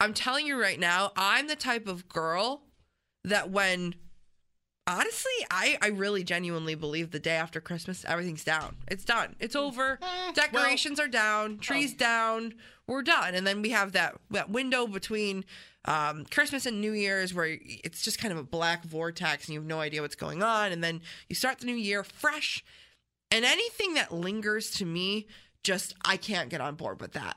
I'm 0.00 0.14
telling 0.14 0.46
you 0.46 0.60
right 0.60 0.80
now, 0.80 1.12
I'm 1.16 1.46
the 1.46 1.56
type 1.56 1.86
of 1.86 2.08
girl 2.08 2.62
that 3.24 3.50
when 3.50 3.94
honestly, 4.86 5.32
I, 5.50 5.78
I 5.80 5.88
really 5.88 6.24
genuinely 6.24 6.74
believe 6.74 7.10
the 7.10 7.20
day 7.20 7.36
after 7.36 7.60
Christmas, 7.60 8.04
everything's 8.06 8.44
down. 8.44 8.76
It's 8.88 9.04
done. 9.04 9.36
It's 9.38 9.54
over. 9.54 9.98
Mm-hmm. 10.02 10.32
Decorations 10.32 10.98
are 10.98 11.08
down. 11.08 11.58
Trees 11.58 11.92
oh. 11.94 11.98
down. 11.98 12.54
We're 12.86 13.02
done. 13.02 13.34
And 13.34 13.46
then 13.46 13.62
we 13.62 13.70
have 13.70 13.92
that 13.92 14.16
that 14.30 14.50
window 14.50 14.86
between 14.86 15.44
um, 15.84 16.24
Christmas 16.30 16.66
and 16.66 16.80
New 16.80 16.92
Year's 16.92 17.34
where 17.34 17.58
it's 17.60 18.02
just 18.02 18.18
kind 18.18 18.32
of 18.32 18.38
a 18.38 18.42
black 18.44 18.84
vortex 18.84 19.46
and 19.46 19.54
you 19.54 19.60
have 19.60 19.66
no 19.66 19.80
idea 19.80 20.02
what's 20.02 20.14
going 20.14 20.42
on. 20.42 20.72
And 20.72 20.82
then 20.82 21.00
you 21.28 21.34
start 21.34 21.58
the 21.58 21.66
new 21.66 21.74
year 21.74 22.04
fresh. 22.04 22.64
And 23.30 23.44
anything 23.44 23.94
that 23.94 24.12
lingers 24.12 24.70
to 24.72 24.84
me, 24.84 25.26
just 25.62 25.94
I 26.04 26.16
can't 26.16 26.50
get 26.50 26.60
on 26.60 26.74
board 26.74 27.00
with 27.00 27.12
that. 27.12 27.36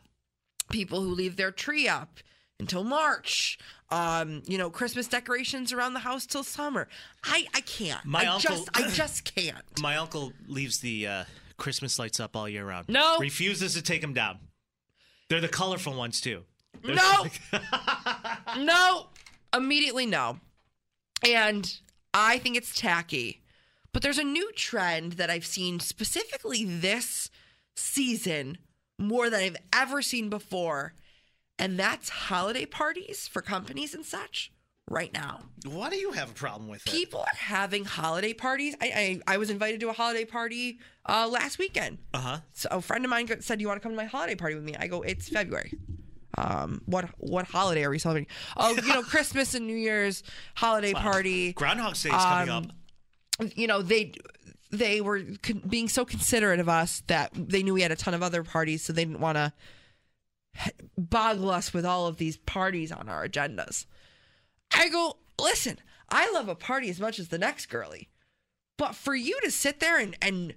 People 0.70 1.02
who 1.02 1.10
leave 1.10 1.38
their 1.38 1.52
tree 1.52 1.88
up 1.88 2.20
until 2.60 2.84
March. 2.84 3.58
Um, 3.92 4.42
you 4.46 4.58
know, 4.58 4.70
Christmas 4.70 5.08
decorations 5.08 5.72
around 5.72 5.94
the 5.94 6.00
house 6.00 6.25
till 6.25 6.44
summer. 6.44 6.88
I 7.24 7.46
I 7.54 7.62
can't. 7.62 8.04
My 8.04 8.24
I 8.24 8.28
uncle- 8.28 8.56
just 8.56 8.70
I 8.74 8.90
just 8.90 9.36
can't. 9.36 9.64
My 9.80 9.98
uncle 9.98 10.34
leaves 10.48 10.80
the 10.80 11.08
uh, 11.08 11.24
Christmas 11.58 12.00
lights 12.00 12.20
up 12.20 12.36
all 12.36 12.50
year 12.50 12.66
round. 12.66 12.90
No. 12.90 13.18
Refuses 13.20 13.75
to 13.75 13.82
take 13.82 14.02
them 14.02 14.14
down. 14.14 14.40
They're 15.30 15.42
the 15.42 15.48
colorful 15.48 15.94
ones 15.94 16.20
too. 16.20 16.44
No. 16.88 17.25
no. 18.58 19.08
Immediately 19.56 20.06
no. 20.06 20.39
And 21.25 21.72
I 22.13 22.38
think 22.39 22.58
it's 22.58 22.80
tacky. 22.80 23.42
But 23.94 24.01
there's 24.01 24.18
a 24.18 24.24
new 24.24 24.51
trend 24.54 25.13
that 25.13 25.30
I've 25.30 25.46
seen 25.46 25.80
specifically 25.80 26.65
this 26.65 27.30
season 27.75 28.58
more 29.00 29.30
than 29.30 29.42
I've 29.42 29.58
ever 29.74 30.01
seen 30.01 30.30
before. 30.30 30.94
And 31.58 31.80
that's 31.80 32.10
holiday 32.10 32.65
parties 32.65 33.27
for 33.27 33.42
companies 33.42 33.94
and 33.94 34.06
such 34.06 34.51
right 34.89 35.13
now. 35.13 35.42
Why 35.65 35.89
do 35.89 35.96
you 35.96 36.12
have 36.12 36.32
a 36.32 36.34
problem 36.34 36.70
with 36.70 36.86
it? 36.86 36.92
People 36.92 37.22
are 37.22 37.38
having 37.38 37.86
holiday 37.86 38.34
parties. 38.34 38.75
I 38.82 39.20
I, 39.27 39.36
I 39.36 39.38
was 39.38 39.50
invited 39.50 39.80
to 39.80 39.89
a 39.89 39.94
holiday 39.94 40.25
party 40.25 40.80
uh, 41.08 41.27
last 41.32 41.58
weekend. 41.58 42.00
Uh 42.13 42.20
huh. 42.20 42.38
So 42.54 42.68
a 42.72 42.82
friend 42.82 43.06
of 43.06 43.10
mine 43.10 43.30
said, 43.42 43.62
"You 43.62 43.68
want 43.68 43.82
to 43.82 43.84
come 43.84 43.94
to 43.94 43.98
my 43.98 44.06
holiday 44.06 44.36
party 44.36 44.56
with 44.56 44.63
me?" 44.63 44.75
I 44.77 44.88
go, 44.88 45.01
"It's 45.01 45.30
February." 45.30 45.74
Um, 46.38 46.82
what 46.86 47.10
what 47.18 47.46
holiday 47.48 47.84
are 47.84 47.89
we 47.89 48.00
celebrating? 48.00 48.30
Oh, 48.58 48.75
you 48.75 48.82
know, 48.94 49.01
Christmas 49.13 49.54
and 49.56 49.65
New 49.68 49.75
Year's 49.75 50.24
holiday 50.56 50.94
party. 50.94 51.54
Groundhog 51.54 51.94
Day 51.96 52.10
is 52.10 52.15
coming 52.15 52.50
Um, 52.50 52.72
up. 53.39 53.51
You 53.56 53.68
know, 53.68 53.82
they 53.82 54.13
they 54.72 55.00
were 55.01 55.22
con- 55.42 55.63
being 55.68 55.88
so 55.88 56.04
considerate 56.06 56.60
of 56.60 56.68
us 56.68 57.04
that 57.08 57.32
they 57.34 57.63
knew 57.63 57.74
we 57.74 57.82
had 57.82 57.92
a 57.92 57.96
ton 57.96 58.13
of 58.13 58.22
other 58.24 58.44
parties, 58.44 58.84
so 58.84 58.92
they 58.94 59.06
didn't 59.06 59.20
want 59.22 59.38
to 59.38 59.54
boggle 60.98 61.50
us 61.51 61.74
with 61.74 61.86
all 61.86 62.08
of 62.08 62.18
these 62.18 62.38
parties 62.38 62.92
on 62.92 63.10
our 63.10 63.27
agendas. 63.27 63.86
I 64.74 64.89
go, 64.89 65.18
listen, 65.39 65.80
I 66.10 66.32
love 66.32 66.48
a 66.50 66.56
party 66.56 66.89
as 66.89 67.00
much 67.00 67.20
as 67.20 67.27
the 67.30 67.38
next 67.38 67.68
girly, 67.68 68.10
but 68.77 68.96
for 68.96 69.15
you 69.15 69.38
to 69.44 69.51
sit 69.51 69.80
there 69.80 70.00
and 70.00 70.15
and 70.22 70.54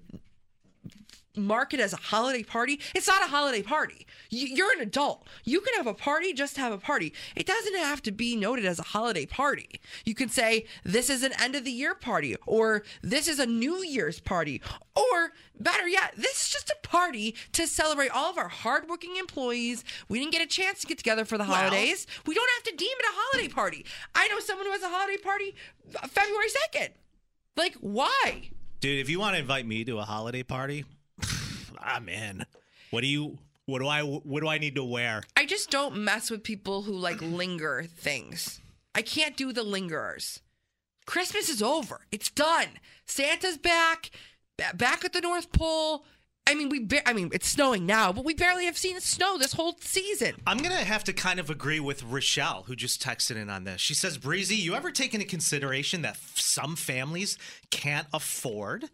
mark 1.39 1.73
it 1.75 1.81
as 1.81 1.93
a 1.93 1.97
holiday 1.97 2.43
party, 2.43 2.81
it's 2.95 3.07
not 3.07 3.23
a 3.23 3.27
holiday 3.29 3.63
party. 3.63 4.07
You- 4.31 4.49
You're 4.49 4.73
an 4.73 4.81
adult. 4.81 5.27
You 5.45 5.61
can 5.61 5.75
have 5.75 5.87
a 5.87 5.95
party 5.95 6.33
just 6.33 6.55
to 6.57 6.61
have 6.61 6.73
a 6.73 6.79
party. 6.79 7.13
It 7.37 7.47
doesn't 7.47 7.77
have 7.77 8.03
to 8.03 8.13
be 8.13 8.37
noted 8.37 8.65
as 8.65 8.79
a 8.79 8.83
holiday 8.83 9.27
party. 9.27 9.81
You 10.05 10.15
can 10.15 10.29
say 10.29 10.67
this 10.85 11.09
is 11.11 11.23
an 11.23 11.33
end 11.41 11.55
of 11.55 11.65
the 11.65 11.71
year 11.73 11.95
party, 11.95 12.37
or 12.47 12.83
this 13.03 13.29
is 13.29 13.39
a 13.39 13.47
New 13.47 13.83
Year's 13.83 14.21
party, 14.21 14.61
or 14.97 15.33
better 15.61 15.89
yet, 15.89 16.15
this 16.17 16.43
is 16.47 16.49
just 16.51 16.71
a 16.71 16.77
party 16.87 17.35
to 17.53 17.67
celebrate 17.67 18.11
all 18.11 18.31
of 18.31 18.39
our 18.39 18.49
hardworking 18.49 19.17
employees. 19.17 19.85
We 20.09 20.19
didn't 20.19 20.33
get 20.33 20.43
a 20.43 20.47
chance 20.47 20.81
to 20.81 20.87
get 20.87 20.99
together 20.99 21.25
for 21.25 21.37
the 21.39 21.45
Well- 21.45 21.55
holidays. 21.57 22.07
We 22.27 22.35
don't 22.35 22.51
have 22.57 22.63
to 22.65 22.77
deem 22.77 22.97
it 22.99 23.05
a 23.05 23.13
holiday 23.13 23.49
party. 23.49 23.85
I 24.15 24.29
know 24.29 24.41
someone 24.41 24.67
who 24.67 24.73
has 24.73 24.83
a 24.83 24.89
holiday 24.89 25.17
party 25.19 25.55
uh, 26.03 26.07
February 26.09 26.49
2nd. 26.75 26.89
Like, 27.57 27.75
why? 27.81 28.51
Dude, 28.81 29.01
if 29.01 29.09
you 29.09 29.19
want 29.19 29.35
to 29.35 29.41
invite 29.41 29.67
me 29.67 29.85
to 29.85 29.99
a 29.99 30.05
holiday 30.05 30.43
party, 30.45 30.85
I'm 31.81 32.09
in. 32.09 32.45
What 32.91 33.03
do 33.03 33.07
you? 33.07 33.39
What 33.67 33.81
do 33.81 33.87
I? 33.87 34.03
What 34.03 34.41
do 34.41 34.49
I 34.49 34.59
need 34.59 34.75
to 34.77 34.85
wear? 34.85 35.23
I 35.37 35.45
just 35.45 35.71
don't 35.71 35.99
mess 35.99 36.31
with 36.31 36.43
people 36.43 36.83
who 36.83 36.93
like 36.93 37.21
linger 37.21 37.85
things. 37.89 38.61
I 38.95 39.03
can't 39.03 39.37
do 39.37 39.53
the 39.53 39.63
lingerers. 39.65 40.41
Christmas 41.07 41.49
is 41.49 41.63
over. 41.63 42.01
It's 42.11 42.31
done. 42.31 42.69
Santa's 43.07 43.59
back. 43.59 44.11
Back 44.75 45.05
at 45.05 45.13
the 45.13 45.21
North 45.21 45.53
Pole. 45.53 46.05
I 46.47 46.55
mean, 46.55 46.71
we. 46.71 46.81
Ba- 46.85 47.07
I 47.07 47.13
mean, 47.13 47.29
it's 47.33 47.47
snowing 47.49 47.85
now, 47.85 48.11
but 48.11 48.25
we 48.25 48.33
barely 48.33 48.65
have 48.65 48.79
seen 48.79 48.99
snow 49.01 49.37
this 49.37 49.53
whole 49.53 49.77
season. 49.81 50.35
I'm 50.47 50.59
gonna 50.59 50.77
have 50.77 51.05
to 51.05 51.13
kind 51.13 51.39
of 51.39 51.51
agree 51.51 51.79
with 51.79 52.03
Rochelle, 52.03 52.63
who 52.67 52.75
just 52.75 53.03
texted 53.03 53.37
in 53.37 53.51
on 53.51 53.65
this. 53.65 53.83
She 53.83 53.93
says, 53.95 54.17
"Breezy, 54.17 54.57
you 54.57 54.75
ever 54.75 54.91
take 54.91 55.13
into 55.13 55.27
consideration 55.27 56.01
that 56.03 56.15
f- 56.15 56.33
some 56.39 56.75
families 56.75 57.37
can't 57.71 58.07
afford 58.15 58.89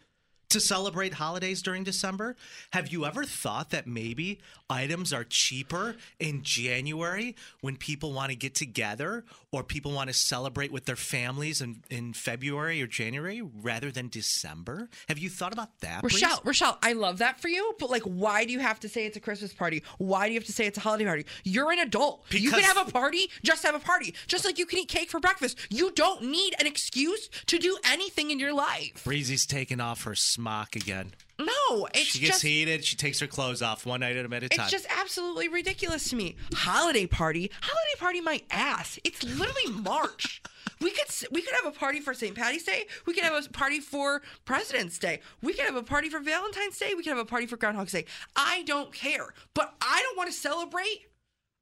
to 0.51 0.61
celebrate 0.61 1.15
holidays 1.15 1.63
during 1.63 1.85
December? 1.85 2.37
Have 2.73 2.89
you 2.89 3.05
ever 3.05 3.25
thought 3.25 3.71
that 3.71 3.87
maybe 3.87 4.41
items 4.71 5.13
are 5.13 5.25
cheaper 5.25 5.97
in 6.19 6.43
January 6.43 7.37
when 7.61 7.77
people 7.77 8.13
want 8.13 8.31
to 8.31 8.37
get 8.37 8.55
together 8.55 9.25
or 9.53 9.63
people 9.63 9.93
want 9.93 10.09
to 10.09 10.15
celebrate 10.15 10.73
with 10.73 10.85
their 10.85 10.97
families 10.97 11.61
in, 11.61 11.83
in 11.91 12.13
February 12.13 12.81
or 12.83 12.87
January 12.87 13.43
rather 13.43 13.91
than 13.91 14.09
December? 14.09 14.89
Have 15.09 15.19
you 15.19 15.29
thought 15.29 15.53
about 15.53 15.81
that? 15.81 16.03
Rochelle, 16.03 16.41
Rochelle, 16.45 16.79
I 16.83 16.93
love 16.93 17.19
that 17.19 17.41
for 17.41 17.49
you, 17.49 17.75
but 17.79 17.91
like, 17.91 18.03
why 18.03 18.45
do 18.45 18.53
you 18.53 18.61
have 18.61 18.81
to 18.81 18.89
say 18.89 19.07
it's 19.07 19.17
a 19.17 19.21
Christmas 19.21 19.53
party? 19.53 19.83
Why 19.99 20.27
do 20.27 20.35
you 20.35 20.41
have 20.41 20.47
to 20.47 20.53
say 20.53 20.67
it's 20.67 20.79
a 20.79 20.81
holiday 20.81 21.05
party? 21.05 21.27
You're 21.45 21.71
an 21.73 21.79
adult. 21.81 22.25
you 22.31 22.51
can 22.51 22.61
have 22.61 22.89
a 22.89 22.91
party, 22.91 23.31
just 23.43 23.65
have 23.65 23.75
a 23.75 23.81
party. 23.81 24.15
Just 24.27 24.45
like 24.45 24.59
you 24.59 24.67
can 24.67 24.79
eat 24.81 24.89
cake 24.89 25.11
for 25.11 25.21
breakfast. 25.21 25.59
You 25.71 25.91
don't 25.93 26.23
need 26.23 26.55
an 26.59 26.67
excuse 26.67 27.29
to 27.47 27.59
do 27.59 27.77
anything 27.85 28.31
in 28.31 28.39
your 28.39 28.53
life. 28.53 29.03
Breezy's 29.05 29.47
taking 29.47 29.81
off 29.81 30.05
her 30.05 30.15
smock 30.35 30.75
again. 30.75 31.13
No, 31.39 31.87
it's 31.95 32.01
she 32.01 32.19
gets 32.19 32.33
just 32.33 32.43
heated. 32.43 32.85
She 32.85 32.97
takes 32.97 33.21
her 33.21 33.27
clothes 33.27 33.63
off 33.63 33.87
one 33.87 34.03
item 34.03 34.33
at 34.33 34.43
a 34.43 34.49
time. 34.49 34.65
It's 34.65 34.71
just 34.71 34.87
absolutely 35.01 35.49
ridiculous 35.49 36.09
to 36.11 36.17
me. 36.17 36.37
Holiday 36.53 37.07
party, 37.07 37.51
holiday 37.61 37.99
party, 37.99 38.21
my 38.21 38.43
ass. 38.51 38.99
It's 39.05 39.23
literally 39.23 39.81
March. 39.83 40.43
We 40.81 40.91
could 40.91 41.07
we 41.31 41.41
could 41.41 41.55
have 41.55 41.67
a 41.67 41.77
party 41.77 42.01
for 42.01 42.15
St. 42.15 42.35
Patty's 42.35 42.65
Day. 42.65 42.87
We 43.07 43.15
could 43.15 43.25
have 43.25 43.45
a 43.45 43.49
party 43.49 43.81
for 43.81 44.23
President's 44.45 44.99
Day. 44.99 45.21
We 45.41 45.55
could 45.55 45.67
have 45.67 45.77
a 45.77 45.83
party 45.83 46.09
for 46.09 46.21
Valentine's 46.21 46.79
Day. 46.79 46.95
We 46.95 47.03
could 47.03 47.11
have 47.11 47.19
a 47.19 47.25
party 47.25 47.47
for 47.47 47.57
Groundhog's 47.57 47.93
Day. 47.93 48.05
I 48.37 48.63
don't 48.65 48.93
care, 48.93 49.33
but 49.55 49.75
I 49.81 50.03
don't 50.03 50.17
want 50.17 50.31
to 50.31 50.37
celebrate. 50.37 51.07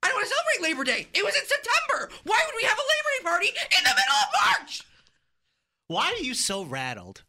I 0.02 0.08
don't 0.08 0.16
want 0.16 0.28
to 0.28 0.34
celebrate 0.34 0.70
Labor 0.70 0.84
Day. 0.84 1.06
It 1.14 1.24
was 1.24 1.34
in 1.36 1.42
September. 1.46 2.10
Why 2.24 2.40
would 2.46 2.54
we 2.60 2.66
have 2.66 2.78
a 2.78 2.80
Labor 2.80 3.10
Day 3.18 3.24
party 3.24 3.48
in 3.48 3.84
the 3.84 3.90
middle 3.90 4.16
of 4.22 4.58
March? 4.58 4.82
Why 5.88 6.06
are 6.18 6.24
you 6.24 6.34
so 6.34 6.64
rattled? 6.64 7.22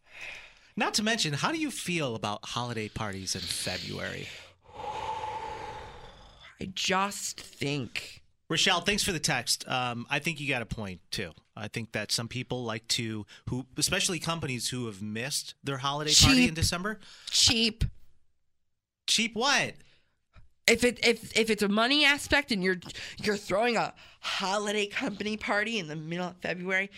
Not 0.76 0.96
to 0.96 1.04
mention, 1.04 1.34
how 1.34 1.52
do 1.52 1.60
you 1.60 1.70
feel 1.70 2.16
about 2.16 2.46
holiday 2.46 2.90
parties 2.90 3.36
in 3.36 3.42
February? 3.42 4.28
I 6.60 6.72
just 6.74 7.40
think. 7.40 8.22
Rochelle, 8.50 8.82
thanks 8.82 9.04
for 9.04 9.12
the 9.12 9.20
text. 9.20 9.68
Um, 9.68 10.06
I 10.10 10.20
think 10.20 10.40
you 10.40 10.50
got 10.50 10.62
a 10.62 10.66
point 10.66 11.02
too. 11.12 11.32
I 11.56 11.68
think 11.68 11.92
that 11.92 12.12
some 12.12 12.28
people 12.28 12.64
like 12.64 12.88
to, 12.90 13.26
who, 13.50 13.66
especially 13.78 14.20
companies 14.20 14.70
who 14.70 14.88
have 14.88 15.02
missed 15.02 15.56
their 15.64 15.78
holiday 15.78 16.14
party 16.20 16.48
in 16.48 16.54
December. 16.54 17.00
Cheap. 17.30 17.84
Cheap 19.06 19.36
what? 19.36 19.74
if 20.68 20.84
it 20.84 21.06
if 21.06 21.36
if 21.38 21.50
it's 21.50 21.64
a 21.64 21.68
money 21.68 22.06
aspect 22.06 22.52
and 22.52 22.64
you're 22.64 22.78
you're 23.22 23.38
throwing 23.38 23.76
a 23.76 23.94
holiday 24.22 24.86
company 24.86 25.36
party 25.38 25.78
in 25.78 25.88
the 25.88 25.96
middle 25.96 26.28
of 26.28 26.38
February, 26.38 26.90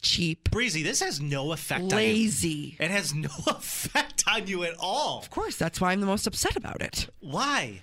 cheap, 0.00 0.50
breezy. 0.50 0.82
This 0.82 1.00
has 1.00 1.20
no 1.20 1.52
effect. 1.52 1.84
lazy. 1.84 2.76
On 2.80 2.86
you. 2.86 2.86
It 2.86 2.90
has 2.90 3.14
no 3.14 3.28
effect 3.46 4.24
on 4.26 4.46
you 4.46 4.64
at 4.64 4.74
all. 4.78 5.18
Of 5.18 5.30
course, 5.30 5.56
that's 5.56 5.80
why 5.80 5.92
I'm 5.92 6.00
the 6.00 6.06
most 6.06 6.26
upset 6.26 6.56
about 6.56 6.82
it. 6.82 7.08
Why? 7.20 7.82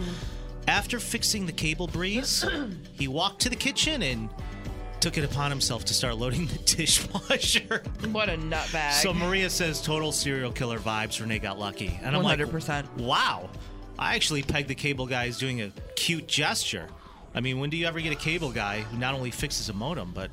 After 0.68 1.00
fixing 1.00 1.46
the 1.46 1.52
cable 1.54 1.88
breeze, 1.88 2.46
he 2.94 3.08
walked 3.08 3.42
to 3.42 3.50
the 3.50 3.56
kitchen 3.56 4.02
and 4.04 4.30
took 5.00 5.18
it 5.18 5.24
upon 5.24 5.50
himself 5.50 5.86
to 5.86 5.94
start 5.94 6.18
loading 6.18 6.48
the 6.48 6.58
dishwasher. 6.76 7.84
What 8.12 8.30
a 8.30 8.34
nutbag. 8.34 8.92
So 8.94 9.14
Maria 9.14 9.50
says 9.50 9.82
total 9.82 10.12
serial 10.12 10.52
killer 10.52 10.80
vibes. 10.80 11.22
Renee 11.22 11.40
got 11.40 11.58
lucky, 11.58 11.98
and 12.04 12.16
I'm 12.16 12.24
100%. 12.24 12.68
like, 12.68 12.86
wow. 12.98 13.50
I 13.98 14.16
actually 14.16 14.44
pegged 14.44 14.68
the 14.68 14.76
cable 14.76 15.08
guy 15.08 15.28
as 15.28 15.38
doing 15.38 15.62
a 15.62 15.72
cute 15.96 16.28
gesture. 16.28 16.88
I 17.34 17.40
mean, 17.40 17.60
when 17.60 17.70
do 17.70 17.78
you 17.78 17.88
ever 17.88 18.00
get 18.02 18.12
a 18.12 18.18
cable 18.18 18.52
guy 18.52 18.82
who 18.82 18.98
not 18.98 19.14
only 19.14 19.32
fixes 19.32 19.70
a 19.70 19.74
modem 19.74 20.12
but 20.14 20.32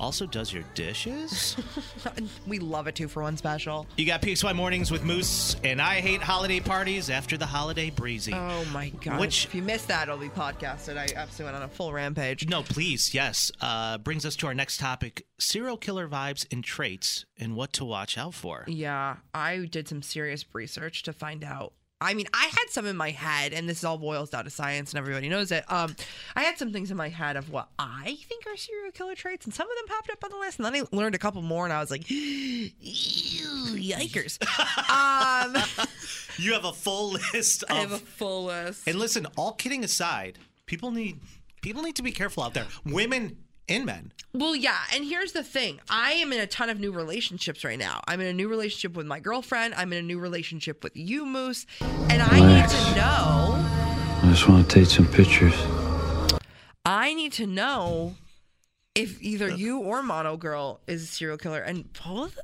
also 0.00 0.26
does 0.26 0.52
your 0.52 0.64
dishes? 0.74 1.56
we 2.46 2.58
love 2.58 2.86
a 2.86 2.92
two 2.92 3.08
for 3.08 3.22
one 3.22 3.36
special. 3.36 3.86
you 3.96 4.06
got 4.06 4.22
PXY 4.22 4.54
mornings 4.54 4.90
with 4.90 5.04
Moose, 5.04 5.56
and 5.64 5.80
I 5.80 6.00
hate 6.00 6.22
holiday 6.22 6.60
parties 6.60 7.10
after 7.10 7.36
the 7.36 7.46
holiday 7.46 7.90
breezy. 7.90 8.32
Oh 8.34 8.64
my 8.72 8.90
god! 8.90 9.20
Which 9.20 9.44
if 9.46 9.54
you 9.54 9.62
missed 9.62 9.88
that, 9.88 10.08
it'll 10.08 10.18
be 10.18 10.28
podcasted. 10.28 10.96
I 10.96 11.06
absolutely 11.16 11.44
went 11.52 11.56
on 11.56 11.62
a 11.62 11.68
full 11.68 11.92
rampage. 11.92 12.48
No, 12.48 12.62
please, 12.62 13.14
yes. 13.14 13.50
Uh, 13.60 13.98
brings 13.98 14.24
us 14.26 14.36
to 14.36 14.46
our 14.46 14.54
next 14.54 14.78
topic: 14.78 15.26
serial 15.38 15.76
killer 15.76 16.08
vibes 16.08 16.46
and 16.52 16.62
traits, 16.62 17.24
and 17.38 17.56
what 17.56 17.72
to 17.74 17.84
watch 17.84 18.18
out 18.18 18.34
for. 18.34 18.64
Yeah, 18.66 19.16
I 19.32 19.58
did 19.70 19.88
some 19.88 20.02
serious 20.02 20.44
research 20.52 21.02
to 21.04 21.12
find 21.12 21.44
out. 21.44 21.72
I 22.00 22.12
mean, 22.14 22.26
I 22.34 22.46
had 22.46 22.66
some 22.70 22.86
in 22.86 22.96
my 22.96 23.10
head, 23.10 23.52
and 23.52 23.68
this 23.68 23.82
all 23.84 23.96
boils 23.98 24.28
down 24.30 24.44
to 24.44 24.50
science, 24.50 24.90
and 24.92 24.98
everybody 24.98 25.28
knows 25.28 25.50
it. 25.52 25.64
Um, 25.72 25.94
I 26.36 26.42
had 26.42 26.58
some 26.58 26.70
things 26.72 26.90
in 26.90 26.96
my 26.96 27.08
head 27.08 27.36
of 27.36 27.50
what 27.50 27.68
I 27.78 28.18
think 28.28 28.46
are 28.46 28.56
serial 28.56 28.90
killer 28.92 29.14
traits, 29.14 29.46
and 29.46 29.54
some 29.54 29.68
of 29.70 29.76
them 29.76 29.86
popped 29.86 30.10
up 30.10 30.22
on 30.24 30.30
the 30.30 30.36
list, 30.36 30.58
and 30.58 30.66
then 30.66 30.74
I 30.74 30.82
learned 30.94 31.14
a 31.14 31.18
couple 31.18 31.40
more, 31.40 31.64
and 31.64 31.72
I 31.72 31.80
was 31.80 31.90
like, 31.90 32.02
yikers. 33.82 34.38
um, 34.90 35.56
You 36.36 36.52
have 36.54 36.64
a 36.64 36.72
full 36.72 37.12
list 37.32 37.62
of. 37.64 37.70
I 37.70 37.74
have 37.76 37.92
a 37.92 37.98
full 37.98 38.46
list. 38.46 38.88
And 38.88 38.98
listen, 38.98 39.26
all 39.36 39.52
kidding 39.52 39.84
aside, 39.84 40.38
people 40.66 40.90
need 40.90 41.20
people 41.62 41.82
need 41.82 41.94
to 41.96 42.02
be 42.02 42.10
careful 42.10 42.42
out 42.42 42.54
there. 42.54 42.66
Women 42.84 43.36
and 43.68 43.86
men. 43.86 44.12
Well, 44.32 44.56
yeah, 44.56 44.78
and 44.92 45.04
here's 45.04 45.32
the 45.32 45.42
thing. 45.42 45.80
I 45.88 46.12
am 46.12 46.32
in 46.32 46.40
a 46.40 46.46
ton 46.46 46.68
of 46.70 46.80
new 46.80 46.92
relationships 46.92 47.64
right 47.64 47.78
now. 47.78 48.00
I'm 48.08 48.20
in 48.20 48.26
a 48.26 48.32
new 48.32 48.48
relationship 48.48 48.96
with 48.96 49.06
my 49.06 49.20
girlfriend. 49.20 49.74
I'm 49.74 49.92
in 49.92 49.98
a 50.00 50.06
new 50.06 50.18
relationship 50.18 50.82
with 50.82 50.96
you, 50.96 51.24
Moose. 51.24 51.66
And 51.80 52.20
I 52.20 52.40
need 52.40 52.68
to 52.68 52.94
know, 52.96 53.54
I 53.56 54.30
just 54.30 54.48
want 54.48 54.68
to 54.68 54.80
take 54.80 54.88
some 54.88 55.06
pictures. 55.06 55.54
I 56.84 57.14
need 57.14 57.32
to 57.34 57.46
know 57.46 58.16
if 58.94 59.22
either 59.22 59.48
you 59.48 59.78
or 59.78 60.02
Mono 60.02 60.36
Girl 60.36 60.80
is 60.86 61.02
a 61.02 61.06
serial 61.06 61.38
killer. 61.38 61.60
And 61.60 61.88
both 62.04 62.38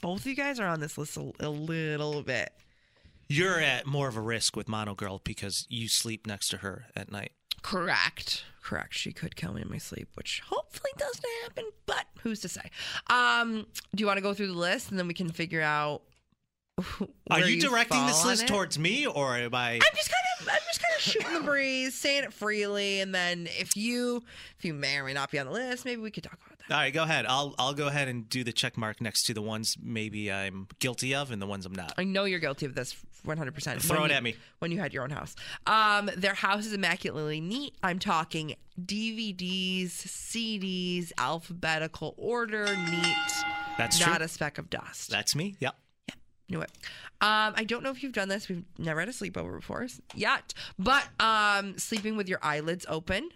both 0.00 0.20
of 0.20 0.26
you 0.26 0.36
guys 0.36 0.60
are 0.60 0.66
on 0.66 0.80
this 0.80 0.96
list 0.96 1.16
a, 1.16 1.32
a 1.40 1.48
little 1.48 2.22
bit. 2.22 2.52
You're 3.28 3.60
at 3.60 3.86
more 3.86 4.08
of 4.08 4.16
a 4.16 4.20
risk 4.20 4.56
with 4.56 4.68
Mono 4.68 4.94
Girl 4.94 5.20
because 5.22 5.66
you 5.68 5.88
sleep 5.88 6.26
next 6.26 6.48
to 6.48 6.58
her 6.58 6.86
at 6.96 7.12
night. 7.12 7.32
Correct. 7.68 8.44
Correct. 8.62 8.94
She 8.94 9.12
could 9.12 9.36
kill 9.36 9.52
me 9.52 9.60
in 9.60 9.68
my 9.68 9.76
sleep, 9.76 10.08
which 10.14 10.42
hopefully 10.46 10.90
doesn't 10.96 11.24
happen, 11.42 11.64
but 11.84 12.06
who's 12.22 12.40
to 12.40 12.48
say? 12.48 12.70
Um, 13.10 13.66
do 13.94 14.00
you 14.00 14.06
want 14.06 14.16
to 14.16 14.22
go 14.22 14.32
through 14.32 14.46
the 14.48 14.58
list 14.58 14.90
and 14.90 14.98
then 14.98 15.06
we 15.06 15.12
can 15.12 15.30
figure 15.30 15.60
out 15.60 16.02
Are 16.78 16.84
where 17.26 17.46
you 17.46 17.60
directing 17.60 18.06
this 18.06 18.24
list 18.24 18.46
towards 18.46 18.78
me 18.78 19.06
or 19.06 19.36
am 19.36 19.54
I? 19.54 19.72
I'm 19.72 19.80
just 19.94 20.10
kind 20.10 20.24
of 20.40 20.48
I'm 20.48 20.60
just 20.66 20.80
kind 20.80 20.94
of 20.96 21.02
shooting 21.02 21.34
the 21.34 21.40
breeze, 21.40 21.94
saying 21.94 22.24
it 22.24 22.32
freely, 22.32 23.00
and 23.00 23.14
then 23.14 23.48
if 23.58 23.76
you 23.76 24.22
if 24.58 24.64
you 24.64 24.72
may 24.72 24.96
or 24.96 25.04
may 25.04 25.12
not 25.12 25.30
be 25.30 25.38
on 25.38 25.46
the 25.46 25.52
list, 25.52 25.84
maybe 25.84 26.00
we 26.00 26.10
could 26.10 26.24
talk 26.24 26.38
about. 26.46 26.57
All 26.70 26.76
right, 26.76 26.92
go 26.92 27.02
ahead. 27.02 27.24
I'll 27.26 27.54
I'll 27.58 27.72
go 27.72 27.86
ahead 27.86 28.08
and 28.08 28.28
do 28.28 28.44
the 28.44 28.52
check 28.52 28.76
mark 28.76 29.00
next 29.00 29.22
to 29.24 29.34
the 29.34 29.40
ones 29.40 29.76
maybe 29.82 30.30
I'm 30.30 30.66
guilty 30.80 31.14
of 31.14 31.30
and 31.30 31.40
the 31.40 31.46
ones 31.46 31.64
I'm 31.64 31.72
not. 31.74 31.94
I 31.96 32.04
know 32.04 32.24
you're 32.24 32.40
guilty 32.40 32.66
of 32.66 32.74
this 32.74 32.94
100. 33.24 33.54
percent 33.54 33.80
Throw 33.82 34.04
it 34.04 34.10
at 34.10 34.22
me. 34.22 34.36
when 34.58 34.70
you 34.70 34.78
had 34.78 34.92
your 34.92 35.02
own 35.02 35.10
house. 35.10 35.34
Um, 35.66 36.10
their 36.16 36.34
house 36.34 36.66
is 36.66 36.72
immaculately 36.74 37.40
neat. 37.40 37.74
I'm 37.82 37.98
talking 37.98 38.54
DVDs, 38.78 39.90
CDs, 39.90 41.12
alphabetical 41.18 42.14
order, 42.18 42.64
neat. 42.64 43.16
That's 43.78 43.98
not 44.00 44.16
true. 44.16 44.24
a 44.24 44.28
speck 44.28 44.58
of 44.58 44.68
dust. 44.70 45.10
That's 45.10 45.34
me. 45.34 45.56
Yep. 45.60 45.74
Yep. 46.08 46.18
Knew 46.50 46.60
it. 46.60 46.70
Um, 47.20 47.54
I 47.56 47.64
don't 47.66 47.82
know 47.82 47.90
if 47.90 48.02
you've 48.02 48.12
done 48.12 48.28
this. 48.28 48.48
We've 48.48 48.64
never 48.78 49.00
had 49.00 49.08
a 49.08 49.12
sleepover 49.12 49.56
before 49.56 49.86
yet, 50.14 50.54
but 50.78 51.06
um, 51.18 51.76
sleeping 51.78 52.16
with 52.16 52.28
your 52.28 52.38
eyelids 52.42 52.86
open. 52.88 53.30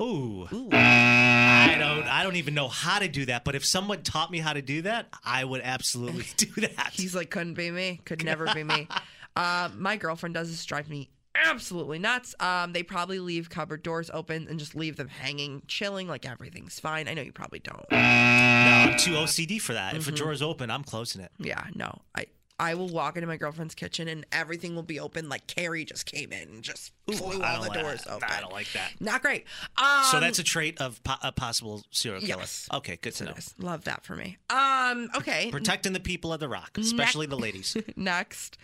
Ooh. 0.00 0.46
I 0.72 1.76
don't 1.78 2.04
I 2.06 2.22
don't 2.22 2.36
even 2.36 2.54
know 2.54 2.68
how 2.68 2.98
to 2.98 3.08
do 3.08 3.26
that, 3.26 3.44
but 3.44 3.54
if 3.54 3.64
someone 3.64 4.02
taught 4.02 4.30
me 4.30 4.38
how 4.38 4.52
to 4.52 4.62
do 4.62 4.82
that, 4.82 5.08
I 5.24 5.44
would 5.44 5.60
absolutely 5.62 6.26
do 6.36 6.60
that. 6.62 6.90
He's 6.92 7.14
like, 7.14 7.30
couldn't 7.30 7.54
be 7.54 7.70
me. 7.70 8.00
Could 8.04 8.24
never 8.24 8.52
be 8.54 8.62
me. 8.64 8.88
Uh, 9.36 9.68
my 9.76 9.96
girlfriend 9.96 10.34
does 10.34 10.48
this 10.50 10.64
drive 10.64 10.88
me 10.88 11.10
absolutely 11.34 11.98
nuts. 11.98 12.34
Um, 12.40 12.72
they 12.72 12.82
probably 12.82 13.18
leave 13.18 13.50
cupboard 13.50 13.82
doors 13.82 14.10
open 14.14 14.46
and 14.48 14.58
just 14.58 14.74
leave 14.74 14.96
them 14.96 15.08
hanging, 15.08 15.60
chilling, 15.68 16.08
like 16.08 16.24
everything's 16.26 16.80
fine. 16.80 17.06
I 17.06 17.12
know 17.12 17.20
you 17.20 17.32
probably 17.32 17.58
don't. 17.58 17.84
No, 17.92 17.98
I'm 17.98 18.96
too 18.96 19.10
OCD 19.10 19.60
for 19.60 19.74
that. 19.74 19.94
If 19.94 20.08
a 20.08 20.10
Mhm. 20.10 20.16
drawer's 20.16 20.40
open, 20.40 20.70
I'm 20.70 20.82
closing 20.84 21.20
it. 21.20 21.30
Yeah, 21.38 21.62
no. 21.74 22.00
I 22.14 22.24
I 22.58 22.74
will 22.74 22.88
walk 22.88 23.16
into 23.16 23.26
my 23.26 23.36
girlfriend's 23.36 23.74
kitchen 23.74 24.08
and 24.08 24.24
everything 24.32 24.74
will 24.74 24.82
be 24.82 24.98
open. 24.98 25.28
Like 25.28 25.46
Carrie 25.46 25.84
just 25.84 26.06
came 26.06 26.32
in 26.32 26.48
and 26.48 26.62
just 26.62 26.92
flew 27.06 27.42
I 27.42 27.56
all 27.56 27.62
the 27.62 27.68
like- 27.68 27.80
doors 27.80 28.06
open. 28.08 28.28
I 28.30 28.40
don't 28.40 28.52
like 28.52 28.72
that. 28.72 28.92
Not 28.98 29.20
great. 29.22 29.44
Um, 29.76 30.04
so 30.10 30.20
that's 30.20 30.38
a 30.38 30.42
trait 30.44 30.80
of 30.80 31.02
po- 31.04 31.16
a 31.22 31.32
possible 31.32 31.82
serial 31.90 32.20
killer. 32.22 32.40
Yes. 32.40 32.68
Okay, 32.72 32.96
good 33.02 33.14
to 33.16 33.24
know. 33.24 33.34
love 33.58 33.84
that 33.84 34.04
for 34.04 34.16
me. 34.16 34.38
Um, 34.48 35.10
okay. 35.16 35.50
Protecting 35.50 35.92
the 35.92 36.00
people 36.00 36.32
of 36.32 36.40
the 36.40 36.48
rock, 36.48 36.78
especially 36.78 37.26
the 37.26 37.36
ladies. 37.36 37.76
Next, 37.96 38.56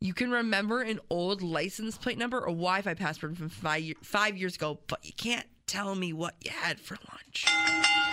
you 0.00 0.12
can 0.12 0.30
remember 0.32 0.80
an 0.82 0.98
old 1.08 1.40
license 1.40 1.96
plate 1.96 2.18
number 2.18 2.38
or 2.38 2.46
Wi-Fi 2.46 2.94
password 2.94 3.38
from 3.38 3.48
five, 3.48 3.84
five 4.02 4.36
years 4.36 4.56
ago, 4.56 4.80
but 4.88 4.98
you 5.04 5.12
can't 5.16 5.46
tell 5.68 5.94
me 5.94 6.12
what 6.12 6.34
you 6.42 6.50
had 6.50 6.80
for 6.80 6.96
lunch. 7.12 7.44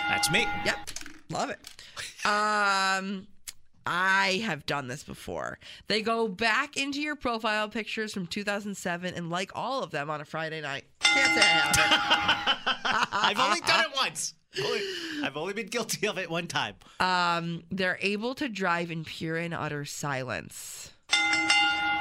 That's 0.08 0.30
me. 0.30 0.46
Yep, 0.64 0.90
love 1.30 1.50
it. 1.50 1.58
Um, 2.24 3.26
I 3.86 4.42
have 4.44 4.66
done 4.66 4.88
this 4.88 5.02
before. 5.02 5.58
They 5.86 6.02
go 6.02 6.28
back 6.28 6.76
into 6.76 7.00
your 7.00 7.16
profile 7.16 7.68
pictures 7.68 8.12
from 8.12 8.26
2007 8.26 9.14
and 9.14 9.30
like 9.30 9.50
all 9.54 9.82
of 9.82 9.90
them 9.90 10.10
on 10.10 10.20
a 10.20 10.24
Friday 10.24 10.60
night. 10.60 10.84
Can't 11.00 11.34
say 11.34 11.40
I 11.42 11.48
haven't. 11.48 13.08
I've 13.24 13.38
only 13.38 13.60
done 13.60 13.80
it 13.86 13.96
once. 13.96 14.34
Only- 14.62 14.80
I've 15.24 15.36
only 15.36 15.52
been 15.54 15.66
guilty 15.66 16.06
of 16.06 16.18
it 16.18 16.30
one 16.30 16.46
time. 16.46 16.74
Um, 17.00 17.62
they're 17.70 17.98
able 18.00 18.34
to 18.36 18.48
drive 18.48 18.90
in 18.90 19.04
pure 19.04 19.36
and 19.36 19.52
utter 19.54 19.84
silence. 19.84 20.92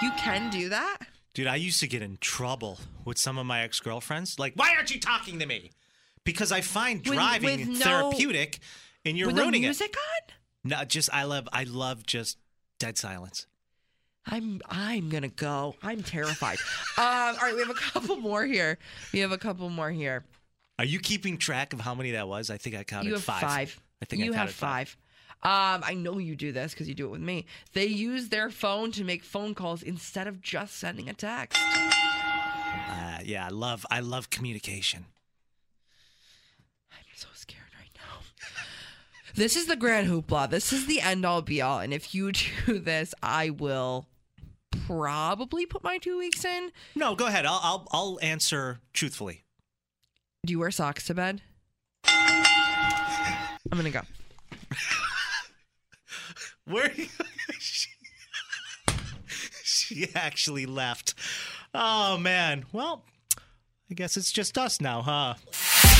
You 0.01 0.11
can 0.17 0.49
do 0.51 0.69
that. 0.69 0.99
Dude, 1.33 1.47
I 1.47 1.55
used 1.55 1.79
to 1.81 1.87
get 1.87 2.01
in 2.01 2.17
trouble 2.19 2.79
with 3.05 3.17
some 3.17 3.37
of 3.37 3.45
my 3.45 3.61
ex 3.61 3.79
girlfriends. 3.79 4.39
Like, 4.39 4.53
why 4.55 4.73
aren't 4.75 4.93
you 4.93 4.99
talking 4.99 5.39
to 5.39 5.45
me? 5.45 5.71
Because 6.23 6.51
I 6.51 6.61
find 6.61 7.01
driving 7.03 7.69
with 7.69 7.79
no- 7.79 8.09
therapeutic, 8.11 8.59
and 9.05 9.17
you're 9.17 9.27
With 9.27 9.35
no 9.37 9.43
ruining 9.43 9.61
music 9.61 9.95
it. 10.17 10.33
No, 10.63 10.83
just 10.83 11.09
I 11.13 11.23
love 11.23 11.47
I 11.51 11.63
love 11.63 12.05
just 12.05 12.37
dead 12.79 12.97
silence. 12.97 13.47
I'm 14.25 14.61
I'm 14.69 15.09
gonna 15.09 15.29
go. 15.29 15.75
I'm 15.81 16.03
terrified. 16.03 16.57
um, 16.97 17.03
all 17.05 17.35
right, 17.41 17.53
we 17.53 17.61
have 17.61 17.69
a 17.69 17.73
couple 17.73 18.17
more 18.17 18.45
here. 18.45 18.77
We 19.13 19.19
have 19.19 19.31
a 19.31 19.37
couple 19.37 19.69
more 19.69 19.91
here. 19.91 20.25
Are 20.79 20.85
you 20.85 20.99
keeping 20.99 21.37
track 21.37 21.73
of 21.73 21.79
how 21.79 21.95
many 21.95 22.11
that 22.11 22.27
was? 22.27 22.49
I 22.49 22.57
think 22.57 22.75
I 22.75 22.83
counted 22.83 23.07
you 23.07 23.13
have 23.13 23.23
five. 23.23 23.41
five. 23.41 23.79
I 24.01 24.05
think 24.05 24.23
you 24.23 24.31
I 24.33 24.35
have 24.35 24.41
counted 24.41 24.55
five. 24.55 24.97
Um, 25.43 25.83
I 25.85 25.93
know 25.93 26.17
you 26.17 26.35
do 26.35 26.51
this 26.51 26.73
because 26.73 26.87
you 26.87 26.95
do 26.95 27.05
it 27.05 27.11
with 27.11 27.21
me. 27.21 27.45
They 27.73 27.85
use 27.85 28.29
their 28.29 28.49
phone 28.49 28.91
to 28.93 29.03
make 29.03 29.23
phone 29.23 29.53
calls 29.53 29.83
instead 29.83 30.27
of 30.27 30.41
just 30.41 30.75
sending 30.77 31.09
a 31.09 31.13
text. 31.13 31.61
Uh, 31.61 33.19
yeah, 33.23 33.45
I 33.45 33.49
love 33.49 33.85
I 33.89 33.99
love 33.99 34.29
communication. 34.29 35.05
I'm 36.91 37.05
so 37.15 37.27
scared 37.33 37.69
right 37.79 37.91
now. 37.95 38.19
This 39.37 39.55
is 39.55 39.67
the 39.67 39.75
grand 39.75 40.07
hoopla. 40.07 40.49
This 40.49 40.73
is 40.73 40.87
the 40.87 40.99
end 40.99 41.23
all 41.23 41.43
be 41.43 41.61
all. 41.61 41.79
And 41.79 41.93
if 41.93 42.15
you 42.15 42.31
do 42.65 42.79
this, 42.79 43.13
I 43.21 43.51
will 43.51 44.07
probably 44.87 45.67
put 45.67 45.83
my 45.83 45.99
two 45.99 46.17
weeks 46.17 46.43
in. 46.43 46.71
No, 46.95 47.13
go 47.13 47.27
ahead. 47.27 47.45
I'll 47.45 47.59
I'll, 47.61 47.87
I'll 47.91 48.19
answer 48.23 48.79
truthfully. 48.93 49.43
Do 50.43 50.51
you 50.53 50.59
wear 50.59 50.71
socks 50.71 51.05
to 51.05 51.13
bed? 51.13 51.43
I'm 52.03 53.77
gonna 53.77 53.91
go. 53.91 54.01
Where 56.65 56.91
she, 57.59 57.89
she 59.63 60.07
actually 60.15 60.65
left. 60.65 61.13
Oh 61.75 62.17
man. 62.17 62.65
Well, 62.71 63.03
I 63.91 63.93
guess 63.93 64.17
it's 64.17 64.31
just 64.31 64.57
us 64.57 64.81
now, 64.81 65.03
huh? 65.03 65.35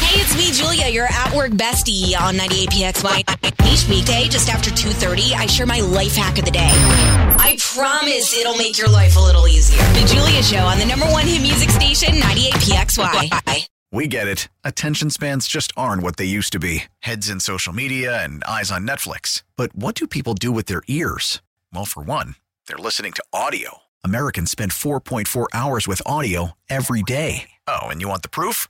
Hey, 0.08 0.22
it's 0.22 0.38
me, 0.38 0.54
Julia, 0.54 0.88
your 0.88 1.06
at 1.08 1.36
work 1.36 1.52
bestie 1.52 2.18
on 2.18 2.36
98PXY. 2.36 3.28
Each 3.68 3.90
weekday, 3.90 4.30
just 4.30 4.48
after 4.48 4.70
2.30, 4.70 5.34
I 5.34 5.48
share 5.48 5.66
my 5.66 5.82
life 5.82 6.16
hack 6.16 6.40
of 6.40 6.46
the 6.46 6.52
day. 6.52 6.70
I 6.72 7.58
promise 7.76 8.34
it'll 8.34 8.56
make 8.56 8.78
your 8.78 8.88
life 8.88 9.18
a 9.18 9.20
little 9.20 9.50
easier. 9.50 9.84
The 10.00 10.08
Julia 10.08 10.42
Show 10.42 10.64
on 10.64 10.80
the 10.80 10.86
number 10.86 11.08
one 11.08 11.28
hit 11.28 11.42
music 11.42 11.70
station, 11.70 12.14
98PXY. 12.22 13.68
We 13.92 14.08
get 14.08 14.30
it. 14.30 14.48
Attention 14.64 15.10
spans 15.10 15.46
just 15.46 15.74
aren't 15.76 16.04
what 16.04 16.16
they 16.16 16.24
used 16.24 16.54
to 16.54 16.60
be 16.60 16.86
heads 17.00 17.28
in 17.30 17.42
social 17.42 17.74
media 17.74 18.24
and 18.24 18.46
eyes 18.46 18.72
on 18.72 18.88
Netflix. 18.88 19.44
But 19.58 19.76
what 19.76 19.94
do 19.96 20.08
people 20.08 20.36
do 20.36 20.54
with 20.54 20.68
their 20.68 20.84
ears? 20.88 21.42
Well, 21.74 21.84
for 21.84 22.02
one, 22.02 22.36
they're 22.68 22.78
listening 22.78 23.12
to 23.12 23.24
audio. 23.34 23.80
Americans 24.06 24.52
spend 24.52 24.72
4.4 24.72 25.48
hours 25.54 25.86
with 25.86 26.02
audio 26.06 26.52
every 26.70 27.04
day. 27.04 27.50
Oh, 27.68 27.88
and 27.90 28.00
you 28.00 28.08
want 28.08 28.22
the 28.22 28.30
proof? 28.30 28.70